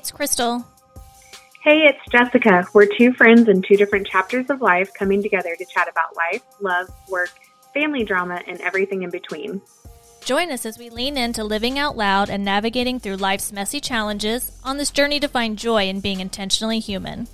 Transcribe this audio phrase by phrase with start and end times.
[0.00, 0.64] it's Crystal.
[1.62, 2.66] Hey, it's Jessica.
[2.72, 6.42] We're two friends in two different chapters of life coming together to chat about life,
[6.58, 7.28] love, work,
[7.74, 9.60] family drama, and everything in between.
[10.24, 14.58] Join us as we lean into living out loud and navigating through life's messy challenges
[14.64, 17.28] on this journey to find joy in being intentionally human.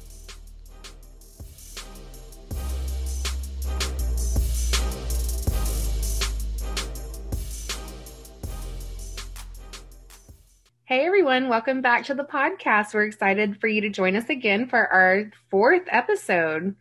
[11.45, 12.95] Welcome back to the podcast.
[12.95, 16.75] We're excited for you to join us again for our fourth episode.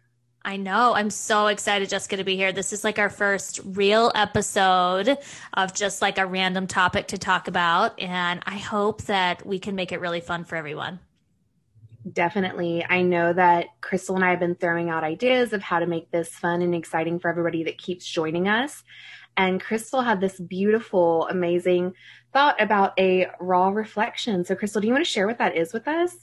[0.46, 0.94] I know.
[0.96, 2.54] I'm so excited, Jessica, to be here.
[2.54, 5.18] This is like our first real episode
[5.54, 8.00] of just like a random topic to talk about.
[8.00, 11.00] And I hope that we can make it really fun for everyone.
[12.10, 12.86] Definitely.
[12.88, 16.12] I know that Crystal and I have been throwing out ideas of how to make
[16.12, 18.84] this fun and exciting for everybody that keeps joining us.
[19.38, 21.94] And Crystal had this beautiful, amazing
[22.36, 24.44] thought about a raw reflection.
[24.44, 26.18] So, Crystal, do you want to share what that is with us?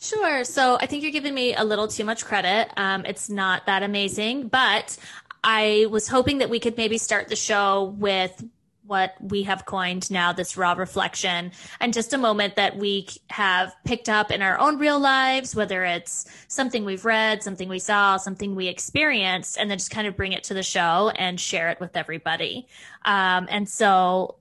[0.00, 0.42] Sure.
[0.42, 2.68] So, I think you're giving me a little too much credit.
[2.76, 4.98] Um, it's not that amazing, but
[5.44, 8.44] I was hoping that we could maybe start the show with
[8.86, 13.72] what we have coined now this raw reflection and just a moment that we have
[13.84, 18.16] picked up in our own real lives, whether it's something we've read, something we saw,
[18.16, 21.70] something we experienced, and then just kind of bring it to the show and share
[21.70, 22.66] it with everybody.
[23.04, 24.36] Um, and so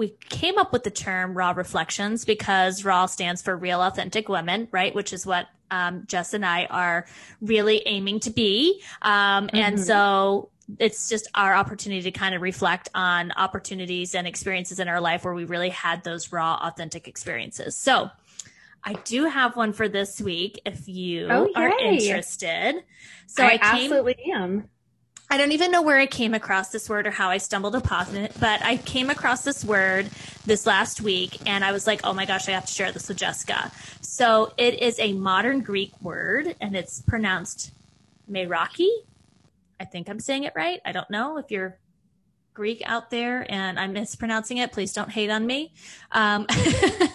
[0.00, 4.66] we came up with the term raw reflections because raw stands for real authentic women
[4.72, 7.06] right which is what um, jess and i are
[7.42, 9.56] really aiming to be um, mm-hmm.
[9.56, 10.48] and so
[10.78, 15.22] it's just our opportunity to kind of reflect on opportunities and experiences in our life
[15.22, 18.10] where we really had those raw authentic experiences so
[18.82, 22.82] I do have one for this week if you oh, are interested.
[23.26, 24.70] So I, I came, absolutely am.
[25.32, 28.16] I don't even know where I came across this word or how I stumbled upon
[28.16, 30.10] it, but I came across this word
[30.44, 33.06] this last week and I was like, oh my gosh, I have to share this
[33.06, 33.70] with Jessica.
[34.00, 37.70] So it is a modern Greek word and it's pronounced
[38.28, 38.88] Meraki.
[39.78, 40.80] I think I'm saying it right.
[40.84, 41.78] I don't know if you're
[42.52, 44.72] Greek out there and I'm mispronouncing it.
[44.72, 45.72] Please don't hate on me.
[46.10, 46.48] Um,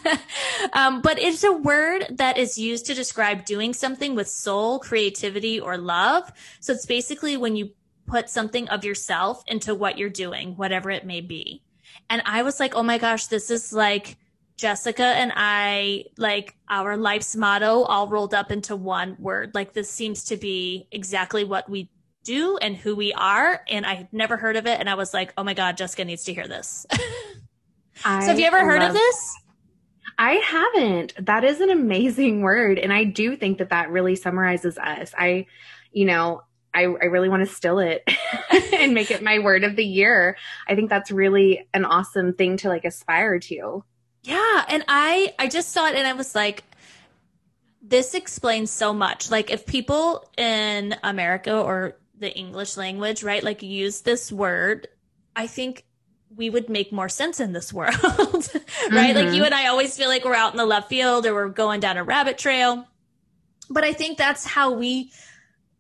[0.74, 5.60] um, but it's a word that is used to describe doing something with soul, creativity,
[5.60, 6.32] or love.
[6.62, 7.72] So it's basically when you
[8.08, 11.64] put something of yourself into what you're doing, whatever it may be.
[12.10, 14.18] And I was like, oh my gosh, this is like
[14.58, 19.52] Jessica and I, like our life's motto all rolled up into one word.
[19.54, 21.90] Like this seems to be exactly what we
[22.24, 23.62] do and who we are.
[23.70, 24.80] And I had never heard of it.
[24.80, 26.86] And I was like, oh my God, Jessica needs to hear this.
[26.92, 29.36] so have you ever heard of this?
[30.18, 31.14] I haven't.
[31.26, 32.80] That is an amazing word.
[32.80, 35.14] And I do think that that really summarizes us.
[35.18, 35.48] I,
[35.92, 36.42] you know,
[36.76, 38.04] I, I really want to still it
[38.74, 40.38] and make it my word of the year.
[40.68, 43.84] I think that's really an awesome thing to like aspire to.
[44.24, 44.66] Yeah.
[44.68, 46.64] And I, I just saw it and I was like,
[47.82, 49.32] this explains so much.
[49.32, 54.88] Like if people in America or the English language, right, like use this word,
[55.36, 55.86] I think
[56.36, 58.52] we would make more sense in this world, right?
[58.92, 59.18] Mm-hmm.
[59.18, 61.50] Like you and I always feel like we're out in the left field or we're
[61.50, 62.86] going down a rabbit trail.
[63.70, 65.12] But I think that's how we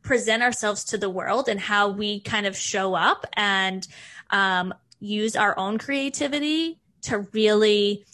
[0.05, 3.88] present ourselves to the world and how we kind of show up and
[4.29, 8.05] um, use our own creativity to really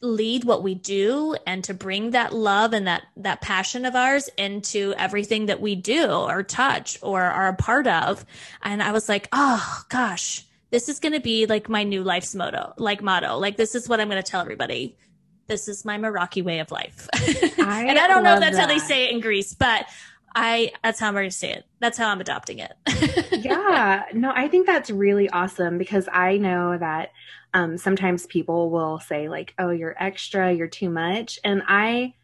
[0.00, 4.28] lead what we do and to bring that love and that that passion of ours
[4.36, 8.22] into everything that we do or touch or are a part of
[8.62, 12.34] and i was like oh gosh this is going to be like my new life's
[12.34, 14.94] motto like motto like this is what i'm going to tell everybody
[15.46, 17.08] this is my Meraki way of life.
[17.14, 18.62] I and I don't know if that's that.
[18.62, 19.86] how they say it in Greece, but
[20.34, 21.64] I that's how I'm going to say it.
[21.80, 22.72] That's how I'm adopting it.
[23.44, 24.04] yeah.
[24.12, 27.10] No, I think that's really awesome because I know that
[27.52, 32.14] um, sometimes people will say like, "Oh, you're extra, you're too much," and I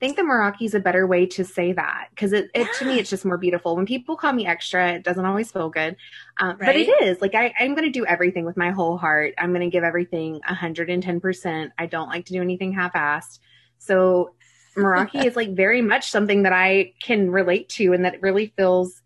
[0.00, 2.72] think the Meraki is a better way to say that because it, it yeah.
[2.78, 3.76] to me it's just more beautiful.
[3.76, 5.96] When people call me extra, it doesn't always feel good,
[6.38, 6.58] um, right?
[6.60, 9.34] but it is like I, I'm going to do everything with my whole heart.
[9.38, 11.20] I'm going to give everything 110.
[11.20, 13.38] percent I don't like to do anything half-assed.
[13.78, 14.34] So
[14.76, 19.02] Meraki is like very much something that I can relate to and that really feels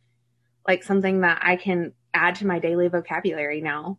[0.66, 3.98] like something that I can add to my daily vocabulary now.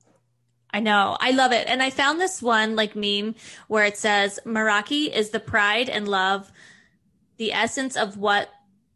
[0.71, 1.17] I know.
[1.19, 1.67] I love it.
[1.67, 3.35] And I found this one like meme
[3.67, 6.51] where it says Meraki is the pride and love,
[7.37, 8.49] the essence of what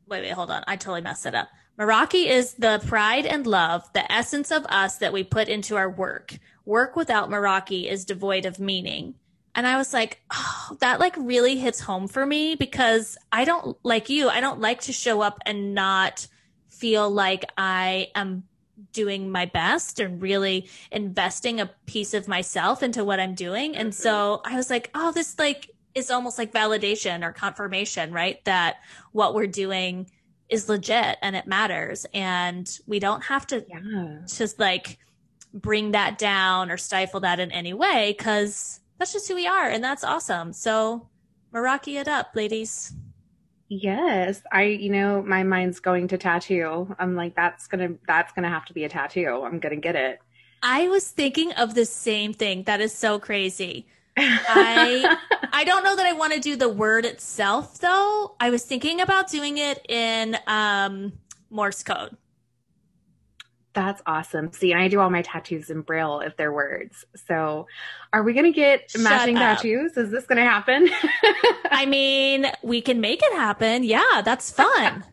[0.07, 0.63] wait, wait, hold on.
[0.67, 1.49] I totally messed it up.
[1.79, 5.89] Meraki is the pride and love, the essence of us that we put into our
[5.89, 6.37] work.
[6.65, 9.15] Work without Meraki is devoid of meaning.
[9.59, 13.77] And I was like, oh, that like really hits home for me because I don't
[13.83, 14.29] like you.
[14.29, 16.25] I don't like to show up and not
[16.69, 18.43] feel like I am
[18.93, 23.75] doing my best and really investing a piece of myself into what I'm doing.
[23.75, 24.53] And so mm-hmm.
[24.53, 28.41] I was like, oh, this like is almost like validation or confirmation, right?
[28.45, 28.77] That
[29.11, 30.09] what we're doing
[30.47, 32.05] is legit and it matters.
[32.13, 34.19] And we don't have to Yeah.
[34.25, 34.99] just like
[35.53, 39.67] bring that down or stifle that in any way because that's just who we are.
[39.67, 40.53] And that's awesome.
[40.53, 41.09] So,
[41.53, 42.93] Meraki it up, ladies.
[43.69, 46.93] Yes, I you know my mind's going to tattoo.
[46.97, 49.43] I'm like that's gonna that's gonna have to be a tattoo.
[49.45, 50.19] I'm gonna get it.
[50.63, 52.63] I was thinking of the same thing.
[52.63, 53.87] That is so crazy.
[54.17, 55.17] I
[55.53, 58.35] I don't know that I want to do the word itself though.
[58.39, 61.13] I was thinking about doing it in um
[61.51, 62.17] Morse code.
[63.73, 64.51] That's awesome.
[64.51, 67.05] See, and I do all my tattoos in braille if they're words.
[67.27, 67.67] So,
[68.11, 69.57] are we gonna get Shut matching up.
[69.57, 69.95] tattoos?
[69.95, 70.89] Is this gonna happen?
[71.71, 73.83] I mean, we can make it happen.
[73.83, 75.03] Yeah, that's fun.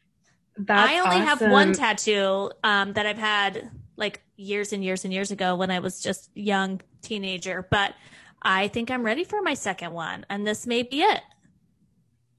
[0.56, 5.12] that's I only have one tattoo um, that I've had like years and years and
[5.12, 7.94] years ago when I was just young teenager, but
[8.40, 11.22] I think I'm ready for my second one, and this may be it.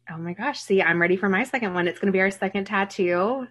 [0.09, 0.61] Oh my gosh!
[0.61, 1.87] See, I'm ready for my second one.
[1.89, 3.47] It's gonna be our second tattoo.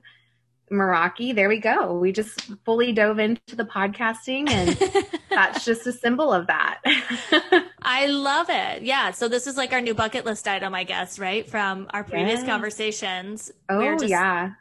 [0.71, 1.97] Meraki, there we go.
[1.97, 4.77] We just fully dove into the podcasting, and
[5.31, 6.81] that's just a symbol of that.
[7.83, 8.83] I love it.
[8.83, 9.13] Yeah.
[9.13, 11.49] So this is like our new bucket list item, I guess, right?
[11.49, 13.53] From our previous conversations.
[13.69, 14.53] oh yeah.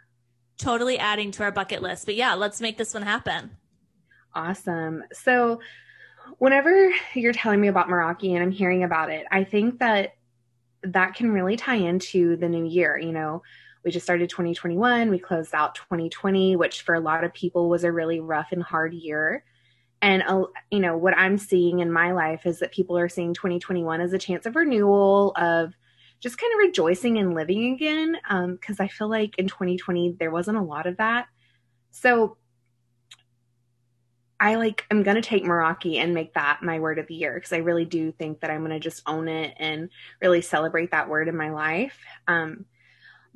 [0.60, 2.06] totally adding to our bucket list.
[2.06, 3.51] But yeah, let's make this one happen.
[4.34, 5.04] Awesome.
[5.12, 5.60] So,
[6.38, 10.16] whenever you're telling me about Meraki and I'm hearing about it, I think that
[10.84, 12.96] that can really tie into the new year.
[12.96, 13.42] You know,
[13.86, 17.84] we just started 2021, we closed out 2020, which for a lot of people was
[17.84, 19.46] a really rough and hard year.
[20.02, 23.36] And, uh, you know, what I'm seeing in my life is that people are seeing
[23.36, 25.74] 2021 as a chance of renewal, of
[26.20, 28.18] just kind of rejoicing and living again.
[28.54, 31.28] Because I feel like in 2020, there wasn't a lot of that.
[31.92, 32.38] So,
[34.38, 37.54] I like I'm gonna take Meraki and make that my word of the year because
[37.54, 39.90] I really do think that I'm gonna just own it and
[40.22, 41.98] really celebrate that word in my life.
[42.28, 42.66] Um,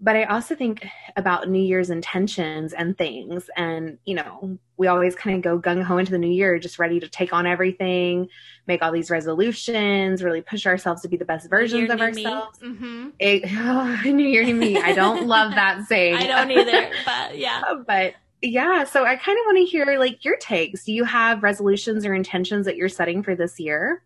[0.01, 0.87] but I also think
[1.17, 5.83] about New Year's intentions and things, and you know, we always kind of go gung
[5.83, 8.29] ho into the new year, just ready to take on everything,
[8.65, 12.11] make all these resolutions, really push ourselves to be the best versions Year, of new
[12.11, 12.25] me.
[12.25, 12.59] ourselves.
[12.59, 13.11] Mhm.
[13.19, 14.77] It, oh, new year to me.
[14.77, 16.15] I don't love that saying.
[16.15, 17.61] I don't either, but yeah.
[17.87, 20.85] but yeah, so I kind of want to hear like your takes.
[20.85, 24.01] Do you have resolutions or intentions that you're setting for this year?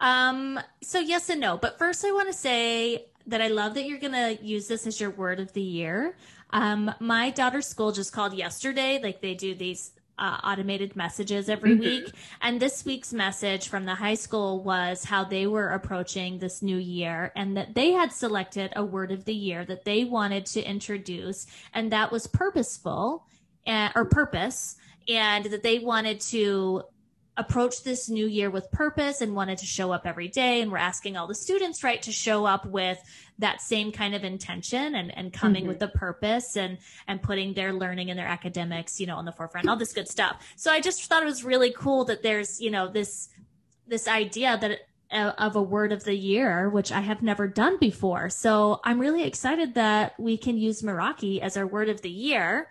[0.00, 1.58] Um, so yes and no.
[1.58, 5.00] But first I want to say that I love that you're gonna use this as
[5.00, 6.16] your word of the year.
[6.50, 11.74] Um, my daughter's school just called yesterday, like they do these uh, automated messages every
[11.74, 11.80] Mhm.
[11.80, 12.12] week.
[12.42, 16.76] And this week's message from the high school was how they were approaching this new
[16.76, 20.62] year and that they had selected a word of the year that they wanted to
[20.62, 23.26] introduce, and that was purposeful
[23.66, 24.76] uh, or purpose,
[25.08, 26.82] and that they wanted to
[27.36, 30.60] approach this new year with purpose and wanted to show up every day.
[30.60, 32.98] And we're asking all the students right to show up with
[33.38, 35.68] that same kind of intention and, and coming Mhm.
[35.68, 36.76] with the purpose and
[37.08, 40.06] and putting their learning and their academics you know on the forefront all this good
[40.08, 40.46] stuff.
[40.56, 43.30] So i just thought it was really cool that there's you know this
[43.88, 44.80] this idea that
[45.10, 48.28] uh, of a word of the year which i have never done before.
[48.28, 52.68] So i'm really excited that we can use meraki as our word of the year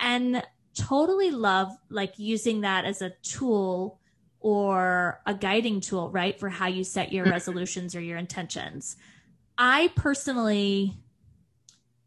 [0.00, 0.42] and
[0.74, 3.99] totally love like using that as a tool
[4.40, 6.38] or a guiding tool, right?
[6.38, 8.96] For how you set your resolutions or your intentions.
[9.58, 10.94] I personally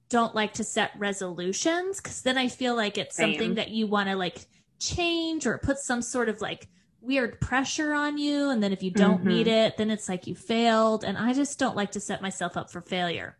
[0.10, 3.32] don't like to set resolutions because then I feel like it's Same.
[3.34, 4.46] something that you want to like
[4.80, 6.68] change or put some sort of like
[7.02, 8.50] weird pressure on you.
[8.50, 9.28] And then if you don't Mhm.
[9.28, 11.04] meet it, then it's like you failed.
[11.04, 13.38] And I just don't like to set myself up for failure.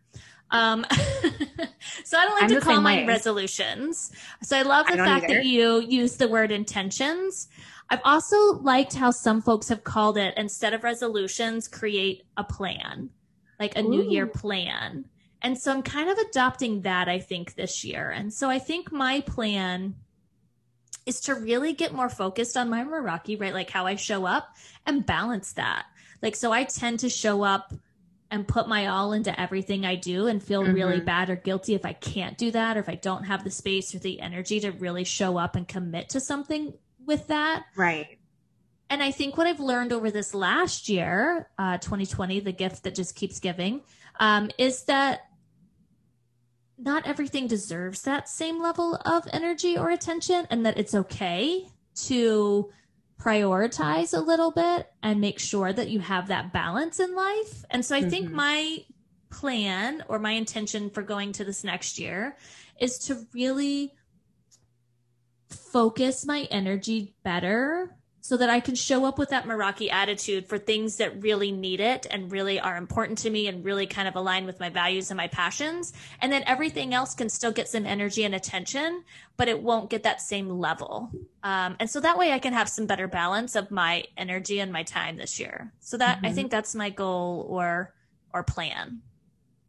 [0.50, 0.84] Um,
[2.04, 3.06] so I don't like I'm to call mine way.
[3.06, 4.12] resolutions.
[4.42, 7.48] So I love the don't fact that you use the word intentions.
[7.90, 13.10] I've also liked how some folks have called it instead of resolutions, create a plan,
[13.60, 15.04] like a new year plan.
[15.42, 18.10] And so I'm kind of adopting that, I think, this year.
[18.10, 19.96] And so I think my plan
[21.04, 23.52] is to really get more focused on my Meraki, right?
[23.52, 25.84] Like how I show up and balance that.
[26.22, 27.74] Like, so I tend to show up
[28.30, 31.04] and put my all into everything I do and feel really Mhm.
[31.04, 33.94] bad or guilty if I can't do that or if I don't have the space
[33.94, 36.72] or the energy to really show up and commit to something
[37.06, 37.64] with that.
[37.76, 38.18] Right.
[38.90, 42.94] And I think what I've learned over this last year, uh, 2020, the gift that
[42.94, 43.82] just keeps giving,
[44.20, 45.22] um, is that
[46.76, 52.70] not everything deserves that same level of energy or attention, and that it's okay to
[53.20, 57.64] prioritize a little bit and make sure that you have that balance in life.
[57.70, 58.32] And so I think Mhm.
[58.32, 58.84] my
[59.30, 62.36] plan or my intention for going to this next year
[62.80, 63.94] is to really
[65.48, 70.56] focus my energy better so that I can show up with that Meraki attitude for
[70.56, 74.16] things that really need it and really are important to me and really kind of
[74.16, 75.92] align with my values and my passions.
[76.22, 79.04] And then everything else can still get some energy and attention,
[79.36, 81.10] but it won't get that same level.
[81.42, 84.72] Um, and so that way I can have some better balance of my energy and
[84.72, 85.74] my time this year.
[85.80, 86.26] So that mm-hmm.
[86.26, 87.92] I think that's my goal or
[88.32, 89.02] or plan.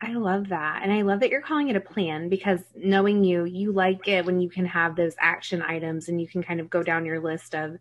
[0.01, 0.81] I love that.
[0.83, 4.25] And I love that you're calling it a plan because knowing you, you like it
[4.25, 7.19] when you can have those action items and you can kind of go down your
[7.19, 7.77] list of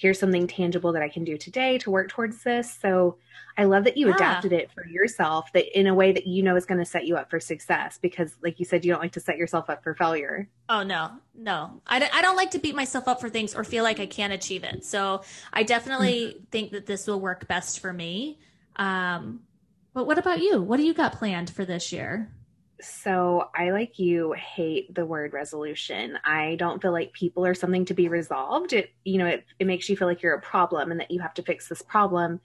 [0.00, 2.78] here's something tangible that I can do today to work towards this.
[2.80, 3.18] So
[3.58, 4.14] I love that you yeah.
[4.14, 7.06] adapted it for yourself that in a way that you know is going to set
[7.06, 9.82] you up for success because like you said you don't like to set yourself up
[9.84, 10.48] for failure.
[10.70, 11.10] Oh no.
[11.34, 11.82] No.
[11.86, 14.32] I, I don't like to beat myself up for things or feel like I can't
[14.32, 14.86] achieve it.
[14.86, 15.20] So
[15.52, 16.44] I definitely mm-hmm.
[16.50, 18.38] think that this will work best for me.
[18.76, 19.40] Um
[19.92, 20.60] but what about you?
[20.60, 22.30] What do you got planned for this year?
[22.82, 26.18] So I, like you, hate the word resolution.
[26.24, 28.72] I don't feel like people are something to be resolved.
[28.72, 31.20] It, you know, it, it makes you feel like you're a problem and that you
[31.20, 32.40] have to fix this problem.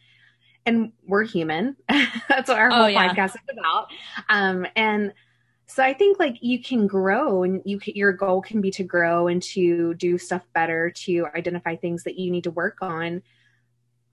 [0.66, 1.78] And we're human.
[2.28, 3.08] That's what our oh, whole yeah.
[3.08, 3.88] podcast is about.
[4.30, 5.14] Um, and
[5.68, 8.84] so I think like you can grow and you can, your goal can be to
[8.84, 13.22] grow and to do stuff better, to identify things that you need to work on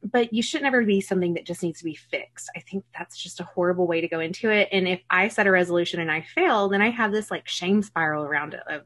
[0.02, 2.50] but you should never be something that just needs to be fixed.
[2.56, 4.68] I think that's just a horrible way to go into it.
[4.72, 7.82] And if I set a resolution and I fail, then I have this like shame
[7.82, 8.82] spiral around it of,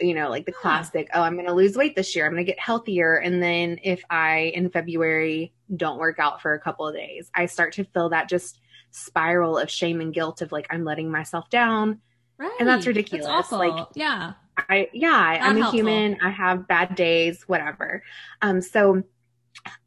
[0.00, 2.24] you know, like the classic, oh, I'm going to lose weight this year.
[2.24, 3.16] I'm going to get healthier.
[3.16, 7.46] And then if I in February don't work out for a couple of days, I
[7.46, 11.50] start to feel that just spiral of shame and guilt of like, I'm letting myself
[11.50, 12.00] down.
[12.38, 12.56] Right.
[12.58, 13.26] And that's ridiculous.
[13.26, 14.34] That's like, yeah.
[14.56, 15.78] I, yeah, Not I'm a helpful.
[15.78, 16.18] human.
[16.22, 18.02] I have bad days, whatever.
[18.40, 19.02] Um, so,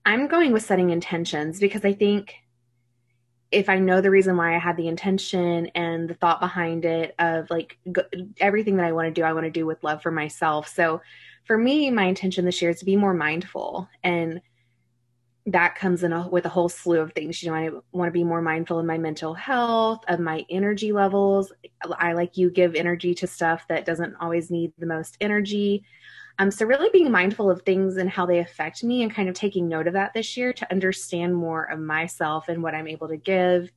[0.06, 2.36] I'm going with setting intentions because I think
[3.52, 7.14] if I know the reason why I had the intention and the thought behind it
[7.20, 8.04] of like go,
[8.40, 10.70] everything that I want to do, I want to do with love for myself.
[10.70, 11.02] So
[11.46, 14.42] for me, my intention this year is to be more mindful and
[15.48, 17.42] that comes in a, with a whole slew of things.
[17.42, 20.92] You know, I want to be more mindful of my mental health, of my energy
[20.92, 21.52] levels.
[21.98, 25.84] I like you give energy to stuff that doesn't always need the most energy.
[26.42, 29.36] Um, so really being mindful of things and how they affect me and kind of
[29.36, 33.10] taking note of that this year to understand more of myself and what I'm able
[33.10, 33.70] to give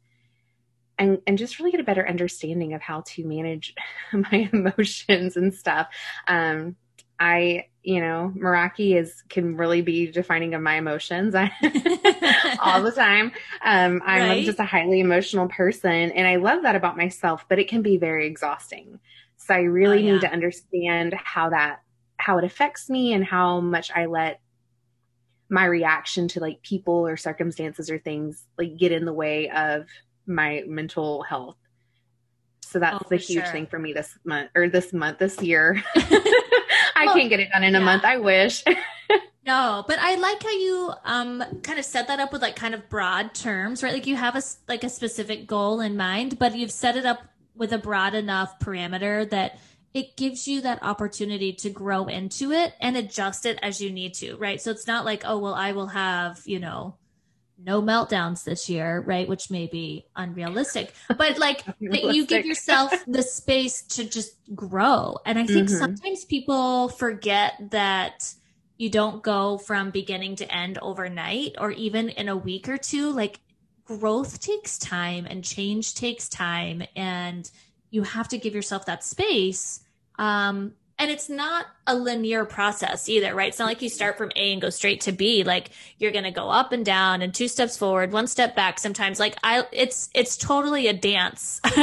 [0.99, 3.75] and and just really get a better understanding of how to manage
[4.15, 5.89] my emotions and stuff.
[6.27, 6.77] Um,
[7.21, 11.35] I, you know, Meraki is can really be defining of my emotions
[12.63, 13.33] all the time.
[13.63, 14.45] Um, I'm right?
[14.45, 17.45] just a highly emotional person, and I love that about myself.
[17.47, 19.01] But it can be very exhausting.
[19.37, 20.13] So I really oh, yeah.
[20.13, 21.84] need to understand how that
[22.25, 24.41] how it affects me and how much I let
[25.51, 29.87] my reaction to like people or circumstances or things like get in the way of
[30.27, 31.59] my mental health.
[32.63, 33.53] So that's oh, the huge sure.
[33.53, 35.85] thing for me this month or this month, this year.
[35.97, 37.81] I well, can't get it done in yeah.
[37.81, 38.07] a month.
[38.07, 38.65] I wish.
[39.47, 42.73] no, but I like how you um kind of set that up with like kind
[42.73, 43.93] of broad terms, right?
[43.93, 47.19] Like you have a like a specific goal in mind, but you've set it up
[47.55, 49.59] with a broad enough parameter that
[49.95, 54.13] it gives you that opportunity to grow into it and adjust it as you need
[54.15, 54.61] to, right?
[54.61, 56.97] So it's not like, oh, well, I will have, you know,
[57.57, 59.29] no meltdowns this year, right?
[59.29, 65.19] Which may be unrealistic, but like that you give yourself the space to just grow.
[65.25, 65.79] And I think mm-hmm.
[65.79, 68.35] sometimes people forget that
[68.77, 73.13] you don't go from beginning to end overnight or even in a week or two.
[73.13, 73.39] Like
[73.85, 76.83] growth takes time and change takes time.
[76.97, 77.49] And
[77.91, 79.84] you have to give yourself that space
[80.19, 83.49] um, and it's not a linear process either, right?
[83.49, 85.43] It's not like you start from A and go straight to B.
[85.43, 88.79] Like you're going to go up and down and two steps forward, one step back.
[88.79, 91.61] Sometimes like I, it's, it's totally a dance,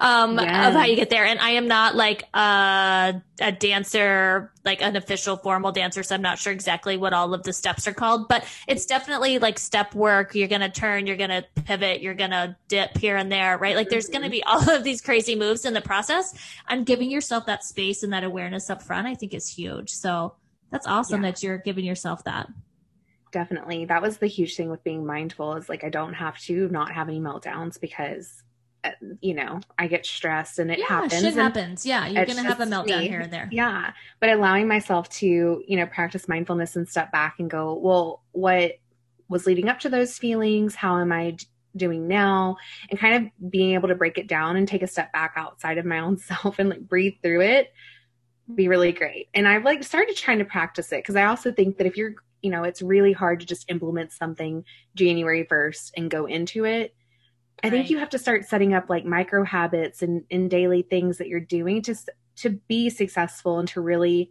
[0.00, 0.68] um, yeah.
[0.68, 1.24] of how you get there.
[1.24, 6.02] And I am not like a, a dancer, like an official formal dancer.
[6.02, 9.38] So I'm not sure exactly what all of the steps are called, but it's definitely
[9.38, 10.34] like step work.
[10.34, 13.58] You're going to turn, you're going to pivot, you're going to dip here and there,
[13.58, 13.76] right?
[13.76, 16.34] Like there's going to be all of these crazy moves in the process
[16.68, 19.06] and giving yourself that space and that awareness up front.
[19.06, 19.90] I think is huge.
[19.90, 20.34] So
[20.70, 21.30] that's awesome yeah.
[21.30, 22.48] that you're giving yourself that.
[23.32, 23.84] Definitely.
[23.84, 26.92] That was the huge thing with being mindful is like I don't have to not
[26.92, 28.42] have any meltdowns because
[28.86, 31.20] Uh, you know, I get stressed and it yeah, happens.
[31.20, 31.86] Shit happens.
[31.86, 32.06] Yeah.
[32.06, 33.08] You're going to have a meltdown me.
[33.08, 33.48] here and there.
[33.50, 33.92] Yeah.
[34.20, 38.78] But allowing myself to, you know, practice mindfulness and step back and go, well, what
[39.28, 40.74] was leading up to those feelings?
[40.74, 41.36] How am I
[41.76, 42.56] doing now?
[42.90, 45.78] And kind of being able to break it down and take a step back outside
[45.78, 47.72] of my own self and like breathe through it
[48.54, 49.28] be really great.
[49.34, 52.14] And I've like started trying to practice it because I also think that if you're,
[52.42, 54.64] you know, it's really hard to just implement something
[54.94, 56.94] January 1st and go into it.
[57.64, 61.18] I think you have to start setting up like micro habits and, and daily things
[61.18, 61.94] that you're doing to
[62.36, 64.30] to be successful and to really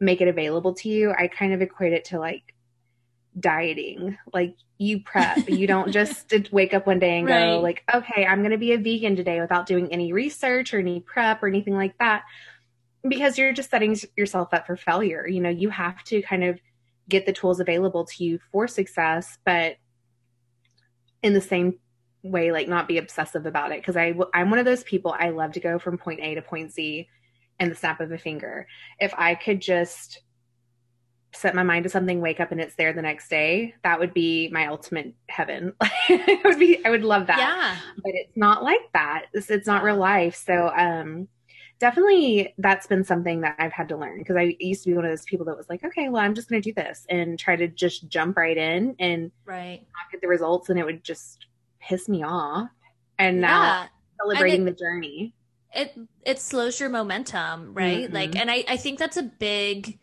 [0.00, 1.12] make it available to you.
[1.16, 2.54] I kind of equate it to like
[3.38, 4.16] dieting.
[4.32, 5.48] Like you prep.
[5.48, 7.46] you don't just uh, wake up one day and Right.
[7.46, 10.78] go like, okay, I'm going to be a vegan today without doing any research or
[10.78, 12.22] any prep or anything like that.
[13.06, 15.28] Because you're just setting yourself up for failure.
[15.28, 16.58] You know, you have to kind of
[17.08, 19.76] get the tools available to you for success, but
[21.22, 21.78] in the same
[22.30, 23.80] way, like not be obsessive about it.
[23.80, 25.14] Because I, I'm one of those people.
[25.18, 27.08] I love to go from point A to point Z
[27.58, 28.66] in the snap of a finger.
[29.00, 30.20] If I could just
[31.32, 34.14] set my mind to something, wake up and it's there the next day, that would
[34.14, 35.72] be my ultimate heaven.
[36.08, 37.38] it would be, I would love that.
[37.38, 37.76] Yeah.
[37.96, 39.26] But it's not like that.
[39.32, 40.36] It's, it's not real life.
[40.36, 41.28] So, um,
[41.78, 45.04] definitely that's been something that I've had to learn because I used to be one
[45.04, 47.38] of those people that was like, okay, well, I'm just going to do this and
[47.38, 49.80] try to just jump right in and Right.
[49.80, 51.46] not get the results, and it would just
[51.88, 52.68] piss me off.
[53.18, 53.86] And now Yeah.
[54.20, 55.34] celebrating And the journey.
[55.74, 58.14] it it slows your momentum right Mhm.
[58.14, 59.98] like and I, I think that's a big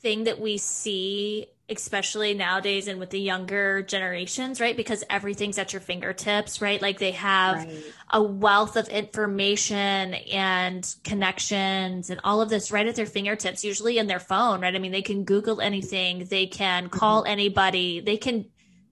[0.00, 5.72] thing that we see especially nowadays and with the younger generations right because everything's at
[5.74, 7.84] your fingertips right like they have Right.
[8.10, 13.98] a wealth of information and connections and all of this right at their fingertips usually
[13.98, 18.16] in their phone right i mean they can google anything they can call anybody they
[18.16, 18.46] can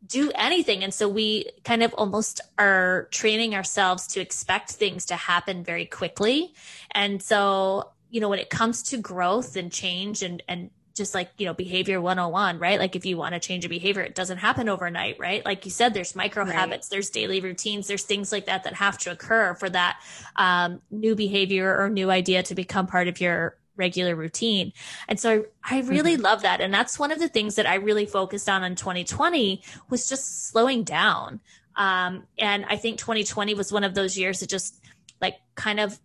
[0.06, 0.84] do anything.
[0.84, 5.86] And so we kind of almost are training ourselves to expect things to happen very
[5.86, 6.54] quickly.
[6.92, 11.30] And so you know when it comes to growth and change and and just like
[11.38, 12.78] you know behavior 101 right?
[12.78, 15.44] Like if you want to change a behavior it doesn't happen overnight right?
[15.44, 16.46] Like you said there's micro Right.
[16.46, 20.00] habits there's daily routines there's things like that that have to occur for that
[20.36, 24.73] um, new behavior or new idea to become part of your regular routine.
[25.09, 26.61] And so i, I really love that.
[26.61, 30.49] And that's one of the things that i really focused on in 2020 was just
[30.49, 31.40] slowing down.
[31.76, 34.83] Um, and i think 2020 was one of those years that just
[35.21, 35.99] like kind of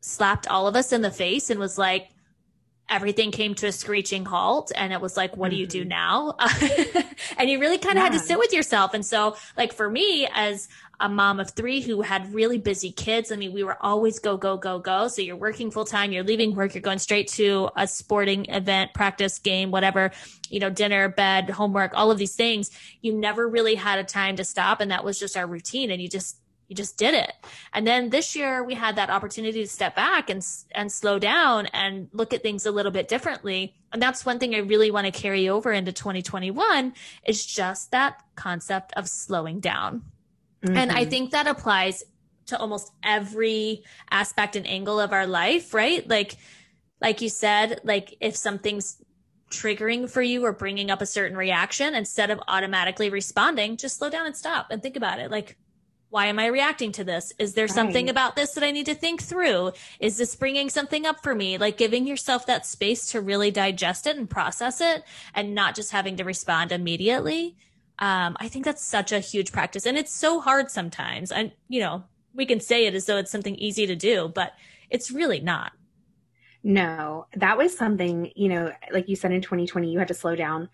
[0.00, 2.11] slapped all of us in the face and was like
[2.88, 5.88] everything came to a screeching halt and it was like what do you do Mhm.
[5.88, 6.34] now?
[7.38, 8.92] And you really kind of had to sit with yourself.
[8.94, 10.68] And so like for me as
[11.00, 14.36] a mom of three who had really busy kids i mean we were always go
[14.36, 15.08] go go go.
[15.08, 18.92] So you're working full time you're leaving work you're going straight to a sporting event
[18.94, 20.12] practice game whatever
[20.48, 22.70] you know dinner bed homework all of these things.
[23.00, 26.00] You never really had a time to stop and that was just our routine and
[26.00, 26.36] you just
[26.68, 27.32] you just did it
[27.72, 31.66] and then this year we had that opportunity to step back and and slow down
[31.66, 35.04] and look at things a little bit differently and that's one thing i really want
[35.04, 36.94] to carry over into 2021
[37.26, 40.02] is just that concept of slowing down
[40.64, 41.10] and I Mhm.
[41.10, 42.04] think that applies
[42.46, 46.08] to almost every aspect and angle of our life, right?
[46.08, 46.36] Like,
[47.00, 49.02] like you said, like if something's
[49.50, 54.08] triggering for you or bringing up a certain reaction, instead of automatically responding, just slow
[54.08, 55.30] down and stop and think about it.
[55.30, 55.56] Like,
[56.12, 57.32] why am I reacting to this?
[57.38, 59.72] Is there something about this that I need to think through?
[59.98, 61.58] Is this bringing something up for me?
[61.58, 65.90] Like giving yourself that space to really digest it and process it and not just
[65.90, 67.56] having to respond immediately
[67.98, 71.30] um, I think that's such a huge practice, and it's so hard sometimes.
[71.30, 72.02] And you know,
[72.34, 74.54] we can say it as though it's something easy to do, but
[74.90, 75.72] it's really not.
[76.64, 80.34] No, that was something, you know, like you said in 2020, you had to slow
[80.36, 80.68] down.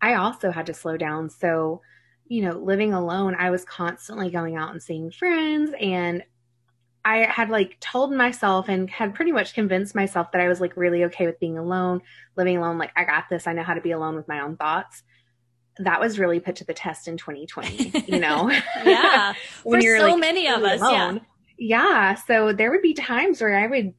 [0.00, 1.30] I also had to slow down.
[1.30, 1.80] So,
[2.26, 5.72] you know, living alone, I was constantly going out and seeing friends.
[5.80, 6.22] And
[7.04, 10.76] I had like told myself and had pretty much convinced myself that I was like
[10.76, 12.00] really okay with being alone,
[12.36, 12.78] living alone.
[12.78, 13.46] Like, I got this.
[13.46, 15.02] I know how to be alone with my own thoughts.
[15.78, 18.50] That was really put to the test in 2020, you know?
[18.84, 19.34] Yeah,
[19.64, 20.80] when for you're so like, many of us.
[20.80, 21.18] Yeah.
[21.58, 22.14] Yeah.
[22.14, 23.92] So there would be times where I would,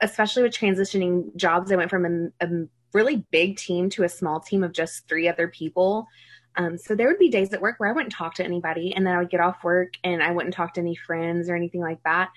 [0.00, 4.40] especially with transitioning jobs, I went from a, a really big team to a small
[4.40, 6.06] team of just three other people.
[6.56, 9.06] Um, so there would be days at work where I wouldn't talk to anybody, and
[9.06, 11.80] then I would get off work and I wouldn't talk to any friends or anything
[11.80, 12.30] like that.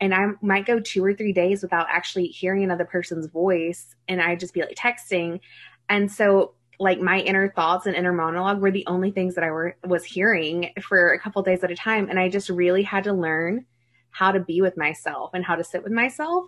[0.00, 4.20] And I might go two or three days without actually hearing another person's voice, and
[4.20, 5.40] I'd just be like texting.
[5.88, 9.50] And so, like my inner thoughts and inner monologue were the only things that I
[9.50, 13.04] were was hearing for a couple days at a time, and I just really had
[13.04, 13.66] to learn
[14.10, 16.46] how to be with myself and how to sit with myself.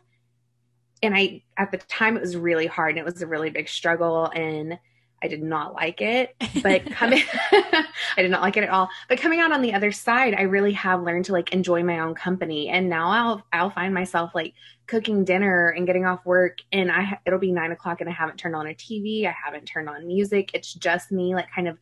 [1.03, 3.69] And I, at the time, it was really hard and it was a really big
[3.69, 4.79] struggle and
[5.23, 6.35] I did not like it.
[6.63, 8.89] But coming, I did not like it at all.
[9.09, 12.01] But coming out on the other side, I really have learned to like enjoy my
[12.01, 12.69] own company.
[12.69, 14.55] And now I'll, I'll find myself like
[14.87, 18.37] cooking dinner and getting off work and I, it'll be nine o'clock and I haven't
[18.37, 19.27] turned on a TV.
[19.27, 20.51] I haven't turned on music.
[20.55, 21.79] It's just me like kind of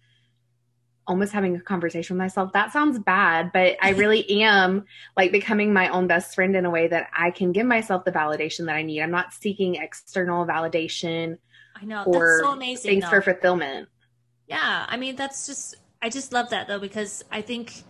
[1.06, 2.52] almost having a conversation with myself.
[2.52, 4.84] That sounds bad, but I really am
[5.16, 8.12] like becoming my own best friend in a way that I can give myself the
[8.12, 9.00] validation that I need.
[9.00, 11.38] I'm not seeking external validation
[11.74, 12.90] I know or that's so amazing.
[12.90, 13.10] things though.
[13.10, 13.88] for fulfillment.
[14.46, 17.84] Yeah, I mean that's just I just love that though because I think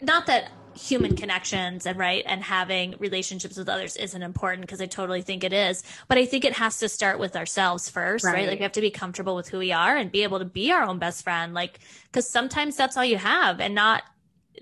[0.00, 4.86] not that human connections and right and having relationships with others isn't important because I
[4.86, 5.82] totally think it is.
[6.06, 8.34] But I think it has to start with ourselves first, right?
[8.34, 8.48] right?
[8.48, 10.70] Like we have to be comfortable with who we are and be able to be
[10.70, 11.52] our own best friend.
[11.52, 11.80] Like,
[12.12, 14.04] cause sometimes that's all you have and not,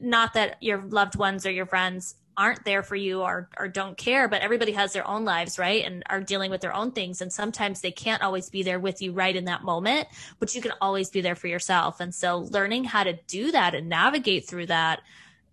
[0.01, 3.96] not that your loved ones or your friends aren't there for you or or don't
[3.96, 5.85] care but everybody has their own lives right?
[5.85, 7.20] And are dealing with their own things.
[7.20, 10.61] And sometimes they can't always be there with you right in that moment but you
[10.61, 12.01] can always be there for yourself.
[12.01, 15.01] And so learning how to do that and navigate through that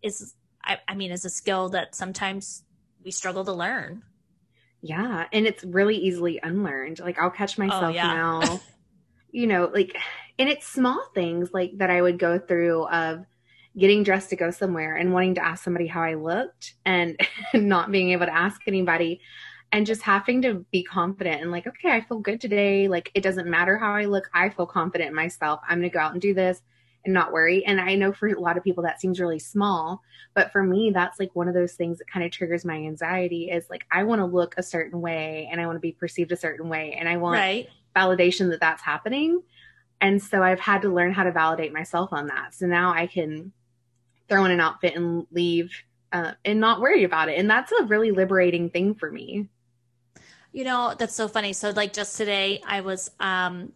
[0.02, 2.64] is I, I mean is a skill that sometimes
[3.04, 4.04] we struggle to learn.
[4.82, 5.28] Yeah.
[5.32, 7.00] And it's really easily unlearned.
[7.00, 8.14] Like i'll catch oh, myself oh, yeah.
[8.14, 8.62] now
[9.34, 9.98] you know like
[10.40, 13.26] and it's small things like that i would go through of
[13.78, 17.18] getting dressed to go somewhere and wanting to ask somebody how I looked and
[17.54, 19.22] not being able to ask anybody
[19.72, 22.88] and just having to be confident and like, okay, I feel good today.
[22.88, 24.30] Like it doesn't matter how I look.
[24.34, 25.62] I feel confident in myself.
[25.68, 26.62] I'm going to go out and do this
[27.06, 27.66] and not worry.
[27.66, 30.02] And I know for a lot of people that seems really small,
[30.36, 33.50] but for me, that's like one of those things that kind of triggers my anxiety
[33.50, 36.32] is like, I want to look a certain way and I want to be perceived
[36.32, 36.96] a certain way.
[36.98, 37.68] And I want right.
[37.96, 39.42] validation that that's happening.
[40.00, 42.54] And so I've had to learn how to validate myself on that.
[42.54, 43.54] So now I can
[44.30, 45.72] throw in an outfit and leave
[46.12, 47.38] uh, and not worry about it.
[47.40, 49.50] And that's a really liberating thing for me.
[50.52, 51.52] You know, that's so funny.
[51.54, 53.74] So, like, just today, I was um,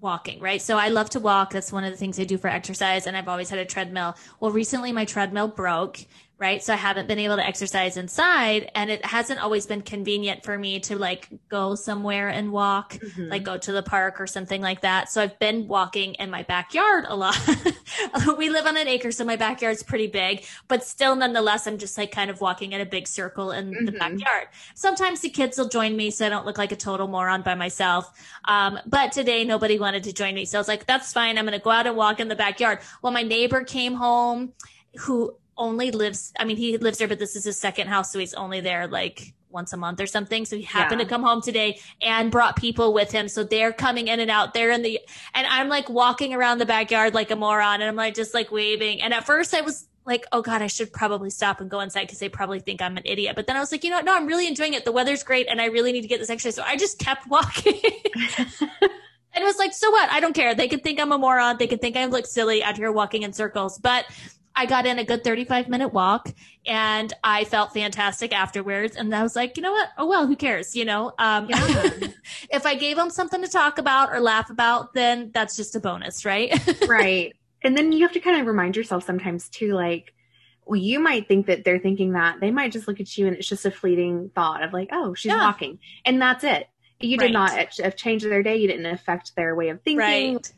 [0.00, 0.60] walking, right?
[0.60, 1.52] So, I love to walk.
[1.52, 3.06] That's one of the things I do for exercise.
[3.06, 4.16] And I've always had a treadmill.
[4.38, 6.04] Well, recently, my treadmill broke
[6.42, 6.60] right?
[6.60, 10.58] So I haven't been able to exercise inside and it hasn't always been convenient for
[10.58, 13.28] me to like go somewhere and walk, mm-hmm.
[13.28, 15.08] like go to the park or something like that.
[15.08, 17.38] So I've been walking in my backyard a lot.
[18.36, 21.96] we live on an acre, so my backyard's pretty big, but still nonetheless, I'm just
[21.96, 23.84] like kind of walking in a big circle in mm-hmm.
[23.84, 24.48] the backyard.
[24.74, 27.54] Sometimes the kids will join me so I don't look like a total moron by
[27.54, 28.10] myself.
[28.46, 30.44] Um, but today nobody wanted to join me.
[30.44, 31.38] So I was like, that's fine.
[31.38, 32.80] I'm going to go out and walk in the backyard.
[33.00, 34.54] Well, my neighbor came home
[34.98, 38.18] who only lives i mean he lives there but this is his second house so
[38.18, 41.04] he's only there like once a month or something so he happened yeah.
[41.04, 44.54] to come home today and brought people with him so they're coming in and out
[44.54, 44.98] they're in the
[45.34, 48.50] and i'm like walking around the backyard like a moron and i'm like just like
[48.50, 51.80] waving and at first i was like oh god i should probably stop and go
[51.80, 53.96] inside because they probably think i'm an idiot but then i was like you know
[53.96, 54.06] what?
[54.06, 56.30] no i'm really enjoying it the weather's great and i really need to get this
[56.30, 57.78] exercise so i just kept walking
[59.34, 60.10] And it was like, so what?
[60.10, 60.54] I don't care.
[60.54, 61.56] They could think I'm a moron.
[61.58, 63.78] They could think I look silly out here walking in circles.
[63.78, 64.04] But
[64.54, 66.28] I got in a good 35 minute walk
[66.66, 68.96] and I felt fantastic afterwards.
[68.96, 69.88] And I was like, you know what?
[69.98, 70.76] Oh, well, who cares?
[70.76, 71.90] You know, um, yeah.
[72.50, 75.80] if I gave them something to talk about or laugh about, then that's just a
[75.80, 76.52] bonus, right?
[76.88, 77.34] right.
[77.62, 80.12] And then you have to kind of remind yourself sometimes too, like,
[80.64, 83.36] well, you might think that they're thinking that they might just look at you and
[83.36, 85.38] it's just a fleeting thought of like, oh, she's yeah.
[85.38, 85.78] walking.
[86.04, 86.68] And that's it.
[87.00, 87.68] You did right.
[87.76, 88.56] not change their day.
[88.56, 89.98] You didn't affect their way of thinking.
[89.98, 90.52] Right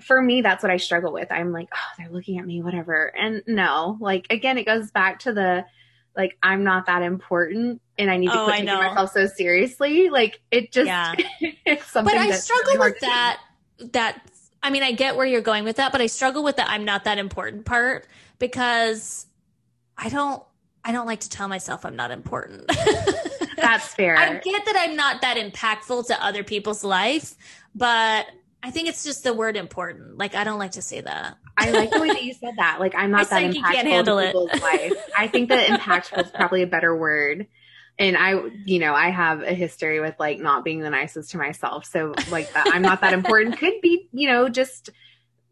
[0.00, 1.30] for me, that's what I struggle with.
[1.30, 3.06] I'm like, oh, they're looking at me, whatever.
[3.16, 5.64] And no, like again, it goes back to the
[6.16, 10.10] like I'm not that important and I need to oh, quit taking myself so seriously.
[10.10, 11.14] Like it just yeah.
[11.40, 12.14] it's something.
[12.14, 13.40] But I struggle really with that.
[13.92, 14.30] That
[14.62, 16.84] I mean, I get where you're going with that, but I struggle with the I'm
[16.84, 18.06] not that important part
[18.38, 19.26] because
[19.96, 20.42] I don't
[20.84, 22.66] I don't like to tell myself I'm not important.
[23.56, 24.16] That's fair.
[24.16, 27.34] I get that I'm not that impactful to other people's life,
[27.74, 28.26] but
[28.62, 30.18] I think it's just the word important.
[30.18, 31.36] Like I don't like to say that.
[31.56, 32.78] I like the way that you said that.
[32.78, 34.62] Like I'm not that impactful can't handle to people's it.
[34.62, 34.92] life.
[35.16, 37.48] I think that impactful is probably a better word.
[37.98, 41.38] And I, you know, I have a history with like not being the nicest to
[41.38, 41.84] myself.
[41.84, 44.90] So like that, I'm not that important could be, you know, just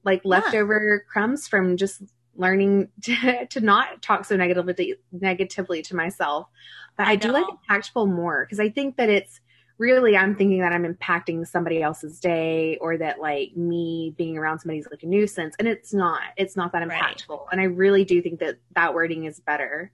[0.04, 1.12] like leftover yeah.
[1.12, 2.02] crumbs from just
[2.36, 6.46] learning to, to not talk so negatively negatively to myself.
[6.96, 9.40] But I, I do like impactful more because I think that it's
[9.80, 14.60] really I'm thinking that I'm impacting somebody else's day or that like me being around
[14.60, 17.48] somebody's like a nuisance and it's not it's not that impactful right.
[17.50, 19.90] and I really do think that that wording is better.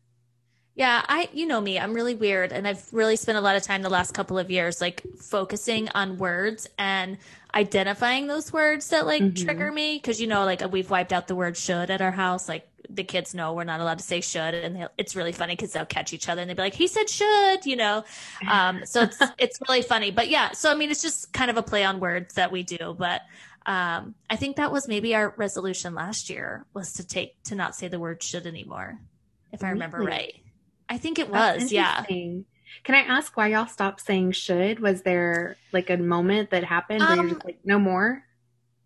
[0.74, 3.62] Yeah, I you know me, I'm really weird and I've really spent a lot of
[3.62, 7.16] time the last couple of years like focusing on words and
[7.54, 9.44] identifying those words that like mm-hmm.
[9.46, 12.48] trigger me because you know like we've wiped out the word should at our house
[12.48, 15.72] like the kids know we're not allowed to say should and it's really funny because
[15.72, 18.04] they'll catch each other and they'll be like he said should you know
[18.48, 21.56] um, so it's it's really funny but yeah so i mean it's just kind of
[21.56, 23.22] a play on words that we do but
[23.66, 27.74] um, i think that was maybe our resolution last year was to take to not
[27.74, 28.98] say the word should anymore
[29.52, 30.10] if i remember really?
[30.10, 30.34] right
[30.88, 32.04] i think it was yeah
[32.84, 34.80] can I ask why y'all stopped saying should?
[34.80, 38.22] Was there like a moment that happened where um, you're just like, no more?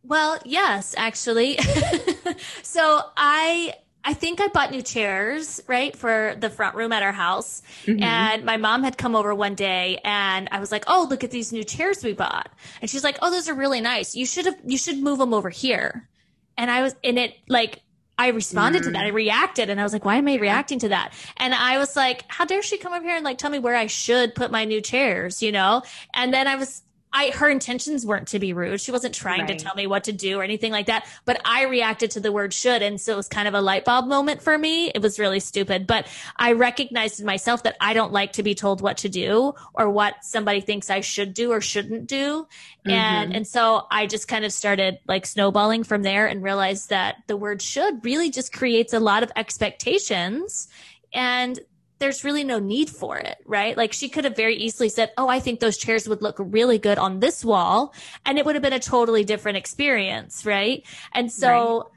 [0.03, 1.59] Well, yes, actually.
[2.63, 7.13] so I I think I bought new chairs, right, for the front room at our
[7.13, 7.63] house.
[7.85, 8.03] Mm-hmm.
[8.03, 11.31] And my mom had come over one day and I was like, "Oh, look at
[11.31, 14.15] these new chairs we bought." And she's like, "Oh, those are really nice.
[14.15, 16.09] You should have you should move them over here."
[16.57, 17.83] And I was in it like
[18.21, 18.85] I responded mm.
[18.85, 19.05] to that.
[19.05, 21.15] I reacted and I was like, why am I reacting to that?
[21.39, 23.75] And I was like, how dare she come up here and like tell me where
[23.75, 25.83] I should put my new chairs, you know?
[26.13, 28.81] And then I was I her intentions weren't to be rude.
[28.81, 29.59] She wasn't trying right.
[29.59, 31.07] to tell me what to do or anything like that.
[31.25, 33.85] But I reacted to the word should, and so it was kind of a light
[33.85, 34.91] bulb moment for me.
[34.91, 38.55] It was really stupid, but I recognized in myself that I don't like to be
[38.55, 42.47] told what to do or what somebody thinks I should do or shouldn't do.
[42.87, 42.91] Mm-hmm.
[42.91, 47.17] And and so I just kind of started like snowballing from there and realized that
[47.27, 50.69] the word should really just creates a lot of expectations
[51.13, 51.59] and
[52.01, 53.77] there's really no need for it, right?
[53.77, 56.79] Like she could have very easily said, Oh, I think those chairs would look really
[56.79, 57.95] good on this wall.
[58.27, 60.85] And it would have been a totally different experience, right?
[61.13, 61.91] And so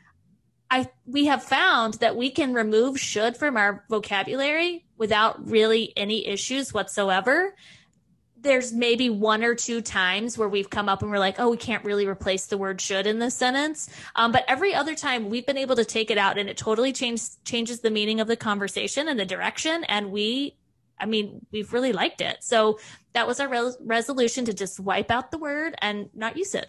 [0.71, 0.85] right.
[0.85, 6.27] I, we have found that we can remove should from our vocabulary without really any
[6.27, 7.55] issues whatsoever
[8.43, 11.57] there's maybe one or two times where we've come up and we're like, oh, we
[11.57, 13.89] can't really replace the word should in this sentence.
[14.15, 16.91] Um, but every other time we've been able to take it out and it totally
[16.91, 19.85] changes changes the meaning of the conversation and the direction.
[19.85, 20.57] And we,
[20.99, 22.37] I mean, we've really liked it.
[22.41, 22.79] So
[23.13, 26.67] that was our re- resolution to just wipe out the word and not use it.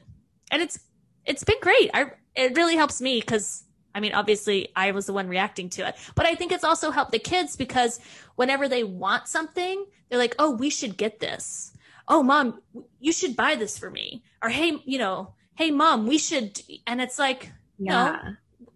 [0.51, 0.79] And it's,
[1.27, 1.91] it's been great.
[1.93, 3.64] I, it really helps me because
[3.95, 6.91] I mean, obviously I was the one reacting to it, but I think it's also
[6.91, 8.01] helped the kids because
[8.35, 11.73] whenever they want something, they're like, oh, we should get this.
[12.09, 12.61] Oh, mom,
[13.01, 14.23] you should buy this for me.
[14.43, 16.61] Or, hey, you know, hey, mom, we should.
[16.87, 18.19] And it's like, yeah.
[18.23, 18.67] no,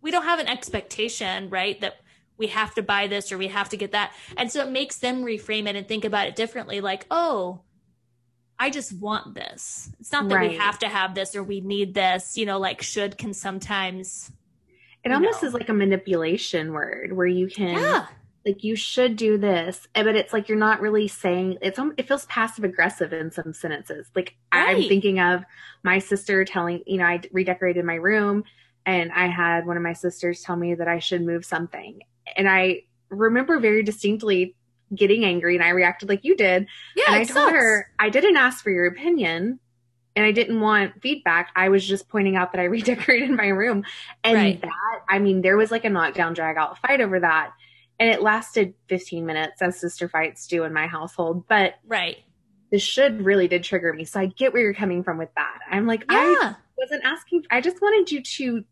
[0.00, 1.80] we don't have an expectation, right?
[1.80, 1.96] That
[2.36, 4.12] we have to buy this or we have to get that.
[4.36, 7.60] And so it makes them reframe it and think about it differently like, oh,
[8.58, 9.90] I just want this.
[10.00, 10.50] It's not that right.
[10.50, 14.30] we have to have this or we need this, you know, like should can sometimes.
[15.04, 15.48] It almost know.
[15.48, 18.06] is like a manipulation word where you can yeah
[18.46, 22.06] like you should do this eh, but it's like you're not really saying it's it
[22.06, 24.76] feels passive aggressive in some sentences like right.
[24.76, 25.44] i'm thinking of
[25.82, 28.44] my sister telling you know i redecorated my room
[28.86, 32.00] and i had one of my sisters tell me that i should move something
[32.36, 34.54] and i remember very distinctly
[34.94, 37.52] getting angry and i reacted like you did yeah and i told sucks.
[37.52, 39.58] her i didn't ask for your opinion
[40.16, 41.50] and I didn't want feedback.
[41.56, 43.84] I was just pointing out that I redecorated my room.
[44.22, 44.60] And right.
[44.60, 47.52] that, I mean, there was like a knockdown, drag out fight over that
[47.98, 52.18] and it lasted 15 minutes as sister fights do in my household but right
[52.70, 55.58] this should really did trigger me so i get where you're coming from with that
[55.70, 56.16] i'm like yeah.
[56.16, 58.64] i wasn't asking i just wanted you to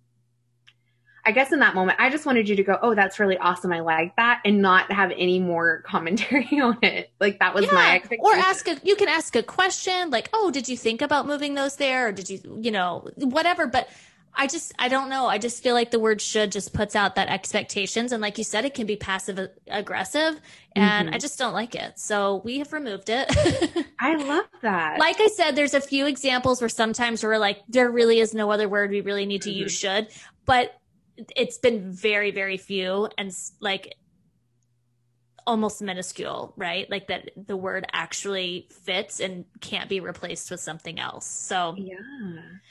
[1.24, 3.72] i guess in that moment i just wanted you to go oh that's really awesome
[3.72, 7.72] i like that and not have any more commentary on it like that was yeah.
[7.72, 11.02] my expectation or ask a you can ask a question like oh did you think
[11.02, 13.88] about moving those there or did you you know whatever but
[14.34, 15.26] I just, I don't know.
[15.26, 18.12] I just feel like the word should just puts out that expectations.
[18.12, 20.40] And like you said, it can be passive aggressive.
[20.74, 21.14] And mm-hmm.
[21.14, 21.98] I just don't like it.
[21.98, 23.30] So we have removed it.
[24.00, 24.98] I love that.
[24.98, 28.50] Like I said, there's a few examples where sometimes we're like, there really is no
[28.50, 29.60] other word we really need to mm-hmm.
[29.60, 30.08] use should.
[30.46, 30.80] But
[31.36, 33.08] it's been very, very few.
[33.18, 33.94] And like,
[35.46, 36.88] almost minuscule, right?
[36.90, 41.26] Like that the word actually fits and can't be replaced with something else.
[41.26, 41.96] So, yeah.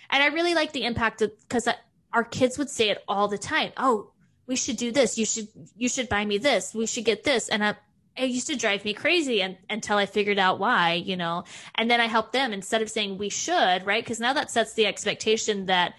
[0.09, 1.67] And I really like the impact of because
[2.13, 3.71] our kids would say it all the time.
[3.77, 4.11] Oh,
[4.47, 5.17] we should do this.
[5.17, 6.73] You should you should buy me this.
[6.73, 7.49] We should get this.
[7.49, 7.75] And I,
[8.17, 11.45] it used to drive me crazy and, until I figured out why, you know.
[11.75, 14.03] And then I helped them instead of saying we should, right?
[14.03, 15.93] Because now that sets the expectation that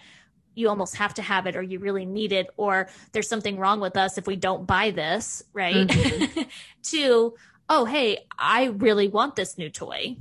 [0.55, 3.79] you almost have to have it or you really need it or there's something wrong
[3.79, 5.87] with us if we don't buy this, right?
[5.87, 6.41] Mm-hmm.
[6.83, 7.33] to,
[7.69, 10.17] oh, hey, I really want this new toy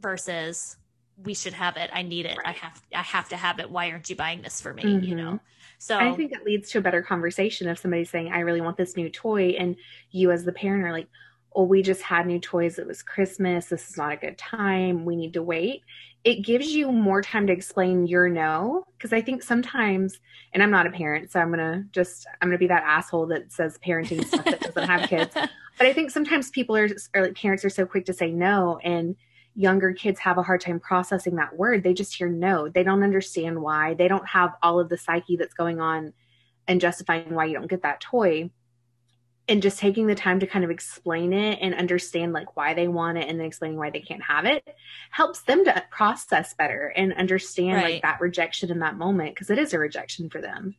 [0.00, 0.76] versus
[1.22, 1.90] we should have it.
[1.92, 2.36] I need it.
[2.38, 2.48] Right.
[2.48, 3.70] I have I have to have it.
[3.70, 4.82] Why aren't you buying this for me?
[4.82, 5.04] Mm-hmm.
[5.04, 5.40] You know.
[5.78, 8.76] So I think it leads to a better conversation if somebody's saying, I really want
[8.76, 9.76] this new toy and
[10.12, 11.08] you as the parent are like,
[11.54, 12.78] Oh, we just had new toys.
[12.78, 13.66] It was Christmas.
[13.66, 15.04] This is not a good time.
[15.04, 15.82] We need to wait
[16.24, 20.18] it gives you more time to explain your no because i think sometimes
[20.52, 23.52] and i'm not a parent so i'm gonna just i'm gonna be that asshole that
[23.52, 27.36] says parenting stuff that doesn't have kids but i think sometimes people are or like
[27.36, 29.14] parents are so quick to say no and
[29.54, 33.04] younger kids have a hard time processing that word they just hear no they don't
[33.04, 36.12] understand why they don't have all of the psyche that's going on
[36.66, 38.50] and justifying why you don't get that toy
[39.48, 42.88] and just taking the time to kind of explain it and understand like why they
[42.88, 44.66] want it and then explaining why they can't have it
[45.10, 47.94] helps them to process better and understand right.
[47.94, 50.74] like that rejection in that moment because it is a rejection for them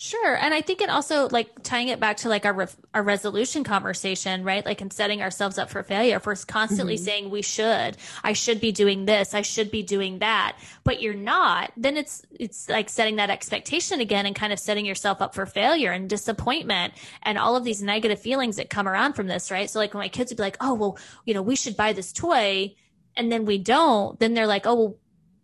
[0.00, 0.36] Sure.
[0.36, 3.64] And I think it also like tying it back to like our, re- our resolution
[3.64, 4.64] conversation, right?
[4.64, 6.14] Like in setting ourselves up for failure.
[6.16, 7.04] If we're constantly mm-hmm.
[7.04, 11.14] saying we should, I should be doing this, I should be doing that, but you're
[11.14, 15.34] not, then it's, it's like setting that expectation again and kind of setting yourself up
[15.34, 19.50] for failure and disappointment and all of these negative feelings that come around from this,
[19.50, 19.68] right?
[19.68, 21.92] So like when my kids would be like, Oh, well, you know, we should buy
[21.92, 22.72] this toy
[23.16, 24.96] and then we don't, then they're like, Oh, well,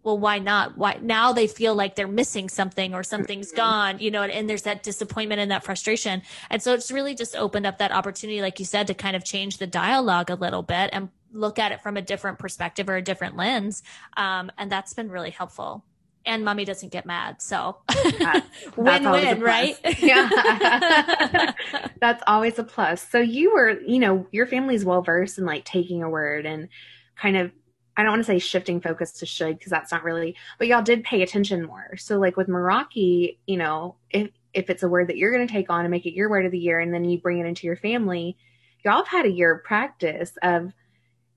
[0.04, 0.76] well, why not?
[0.76, 3.56] Why now they feel like they're missing something or something's mm-hmm.
[3.56, 6.22] gone, you know, and, and, there's that disappointment and that frustration.
[6.50, 9.24] And so it's really just opened up that opportunity, like you said, to kind of
[9.24, 12.96] change the dialogue a little bit and look at it from a different perspective or
[12.96, 13.82] a different lens.
[14.16, 15.84] Um, and that's been really helpful.
[16.26, 17.40] And mommy doesn't get mad.
[17.40, 17.78] So
[18.76, 19.76] win win, right?
[20.02, 21.52] yeah.
[22.00, 23.06] that's always a plus.
[23.08, 26.68] So you were, you know, your family's well versed in like taking a word and
[27.16, 27.52] kind of
[27.96, 30.82] I don't want to say shifting focus to should because that's not really, but y'all
[30.82, 31.96] did pay attention more.
[31.96, 35.52] So like with Meraki, you know, if if it's a word that you're going to
[35.52, 37.46] take on and make it your word of the year, and then you bring it
[37.46, 38.36] into your family,
[38.84, 40.72] y'all have had a year of practice of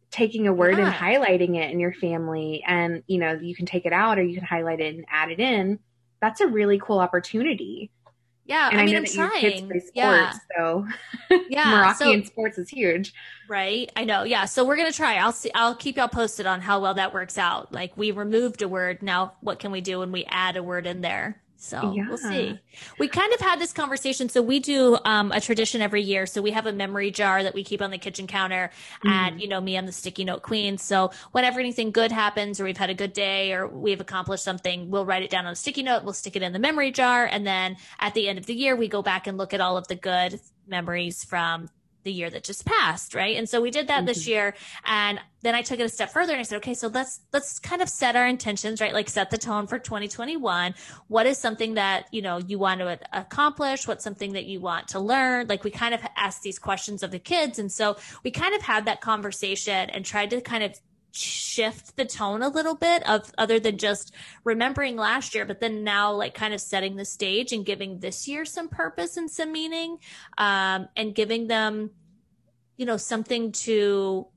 [0.09, 0.85] taking a word yeah.
[0.85, 4.23] and highlighting it in your family, and you know you can take it out or
[4.23, 5.79] you can highlight it and add it in.
[6.21, 7.91] That's a really cool opportunity.
[8.47, 9.57] Yeah, and I, I mean, I'm trying.
[9.65, 10.33] Sports, yeah.
[10.57, 10.87] so
[11.49, 13.13] yeah, Meraki so, sports is huge.
[13.49, 13.91] Right.
[13.95, 14.23] I know.
[14.23, 14.45] Yeah.
[14.45, 15.15] So we're gonna try.
[15.17, 15.51] I'll see.
[15.53, 17.73] I'll keep y'all posted on how well that works out.
[17.73, 19.03] Like we removed a word.
[19.03, 21.41] Now, what can we do when we add a word in there?
[21.57, 22.07] So yeah.
[22.07, 22.59] we'll see.
[22.99, 24.29] We kind of had this conversation.
[24.29, 26.25] So we do um, a tradition every year.
[26.25, 28.69] So we have a memory jar that we keep on the kitchen counter.
[29.03, 29.09] Mm.
[29.09, 30.77] And, you know, me, I'm the sticky note queen.
[30.77, 34.89] So whenever anything good happens or we've had a good day or we've accomplished something,
[34.89, 36.03] we'll write it down on a sticky note.
[36.03, 37.25] We'll stick it in the memory jar.
[37.25, 39.77] And then at the end of the year, we go back and look at all
[39.77, 41.69] of the good memories from
[42.07, 43.35] the year that just passed, right?
[43.35, 44.05] And so we did that mm-hmm.
[44.05, 46.87] this year and then I took it a step further and I said, okay, so
[46.87, 48.93] let's let's kind of set our intentions, right?
[48.93, 50.73] Like set the tone for 2021.
[51.09, 53.87] What is something that, you know, you want to accomplish?
[53.87, 55.47] What's something that you want to learn?
[55.47, 58.61] Like we kind of asked these questions of the kids and so we kind of
[58.61, 60.79] had that conversation and tried to kind of
[61.11, 65.83] shift the tone a little bit of other than just remembering last year, but then
[65.83, 69.51] now like kind of setting the stage and giving this year some purpose and some
[69.51, 69.97] meaning,
[70.37, 71.91] um, and giving them,
[72.77, 74.27] you know, something to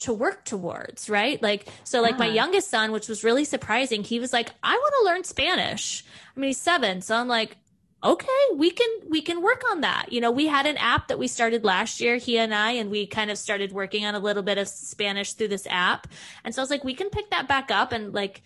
[0.00, 1.42] to work towards, right?
[1.42, 4.94] Like, so like my youngest son, which was really surprising, he was like, I want
[4.98, 6.04] to learn Spanish.
[6.34, 7.02] I mean, he's seven.
[7.02, 7.58] So I'm like,
[8.02, 10.12] okay, we can we can work on that.
[10.12, 12.90] You know, we had an app that we started last year, he and I, and
[12.90, 16.06] we kind of started working on a little bit of Spanish through this app.
[16.44, 18.42] And so I was like, we can pick that back up and like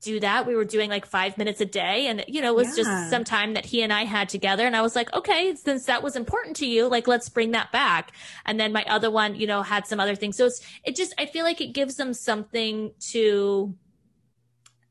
[0.00, 0.46] do that.
[0.46, 2.06] We were doing like five minutes a day.
[2.06, 2.84] And, you know, it was yeah.
[2.84, 4.66] just some time that he and I had together.
[4.66, 7.72] And I was like, okay, since that was important to you, like, let's bring that
[7.72, 8.12] back.
[8.44, 10.36] And then my other one, you know, had some other things.
[10.36, 13.74] So it's, it just, I feel like it gives them something to,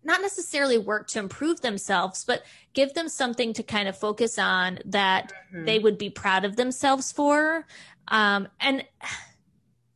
[0.04, 4.80] not necessarily work to improve themselves, but give them something to kind of focus on
[4.86, 5.66] that mm-hmm.
[5.66, 7.66] they would be proud of themselves for.
[8.10, 8.86] Um, and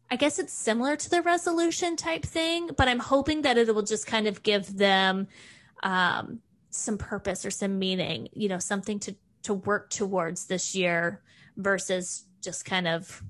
[0.10, 3.84] I guess it's similar to the resolution type thing, but I'm hoping that it will
[3.84, 5.28] just kind of give them
[5.84, 6.40] um,
[6.70, 11.22] some purpose or some meaning, you know, something to, to work towards this year
[11.58, 13.22] versus just kind of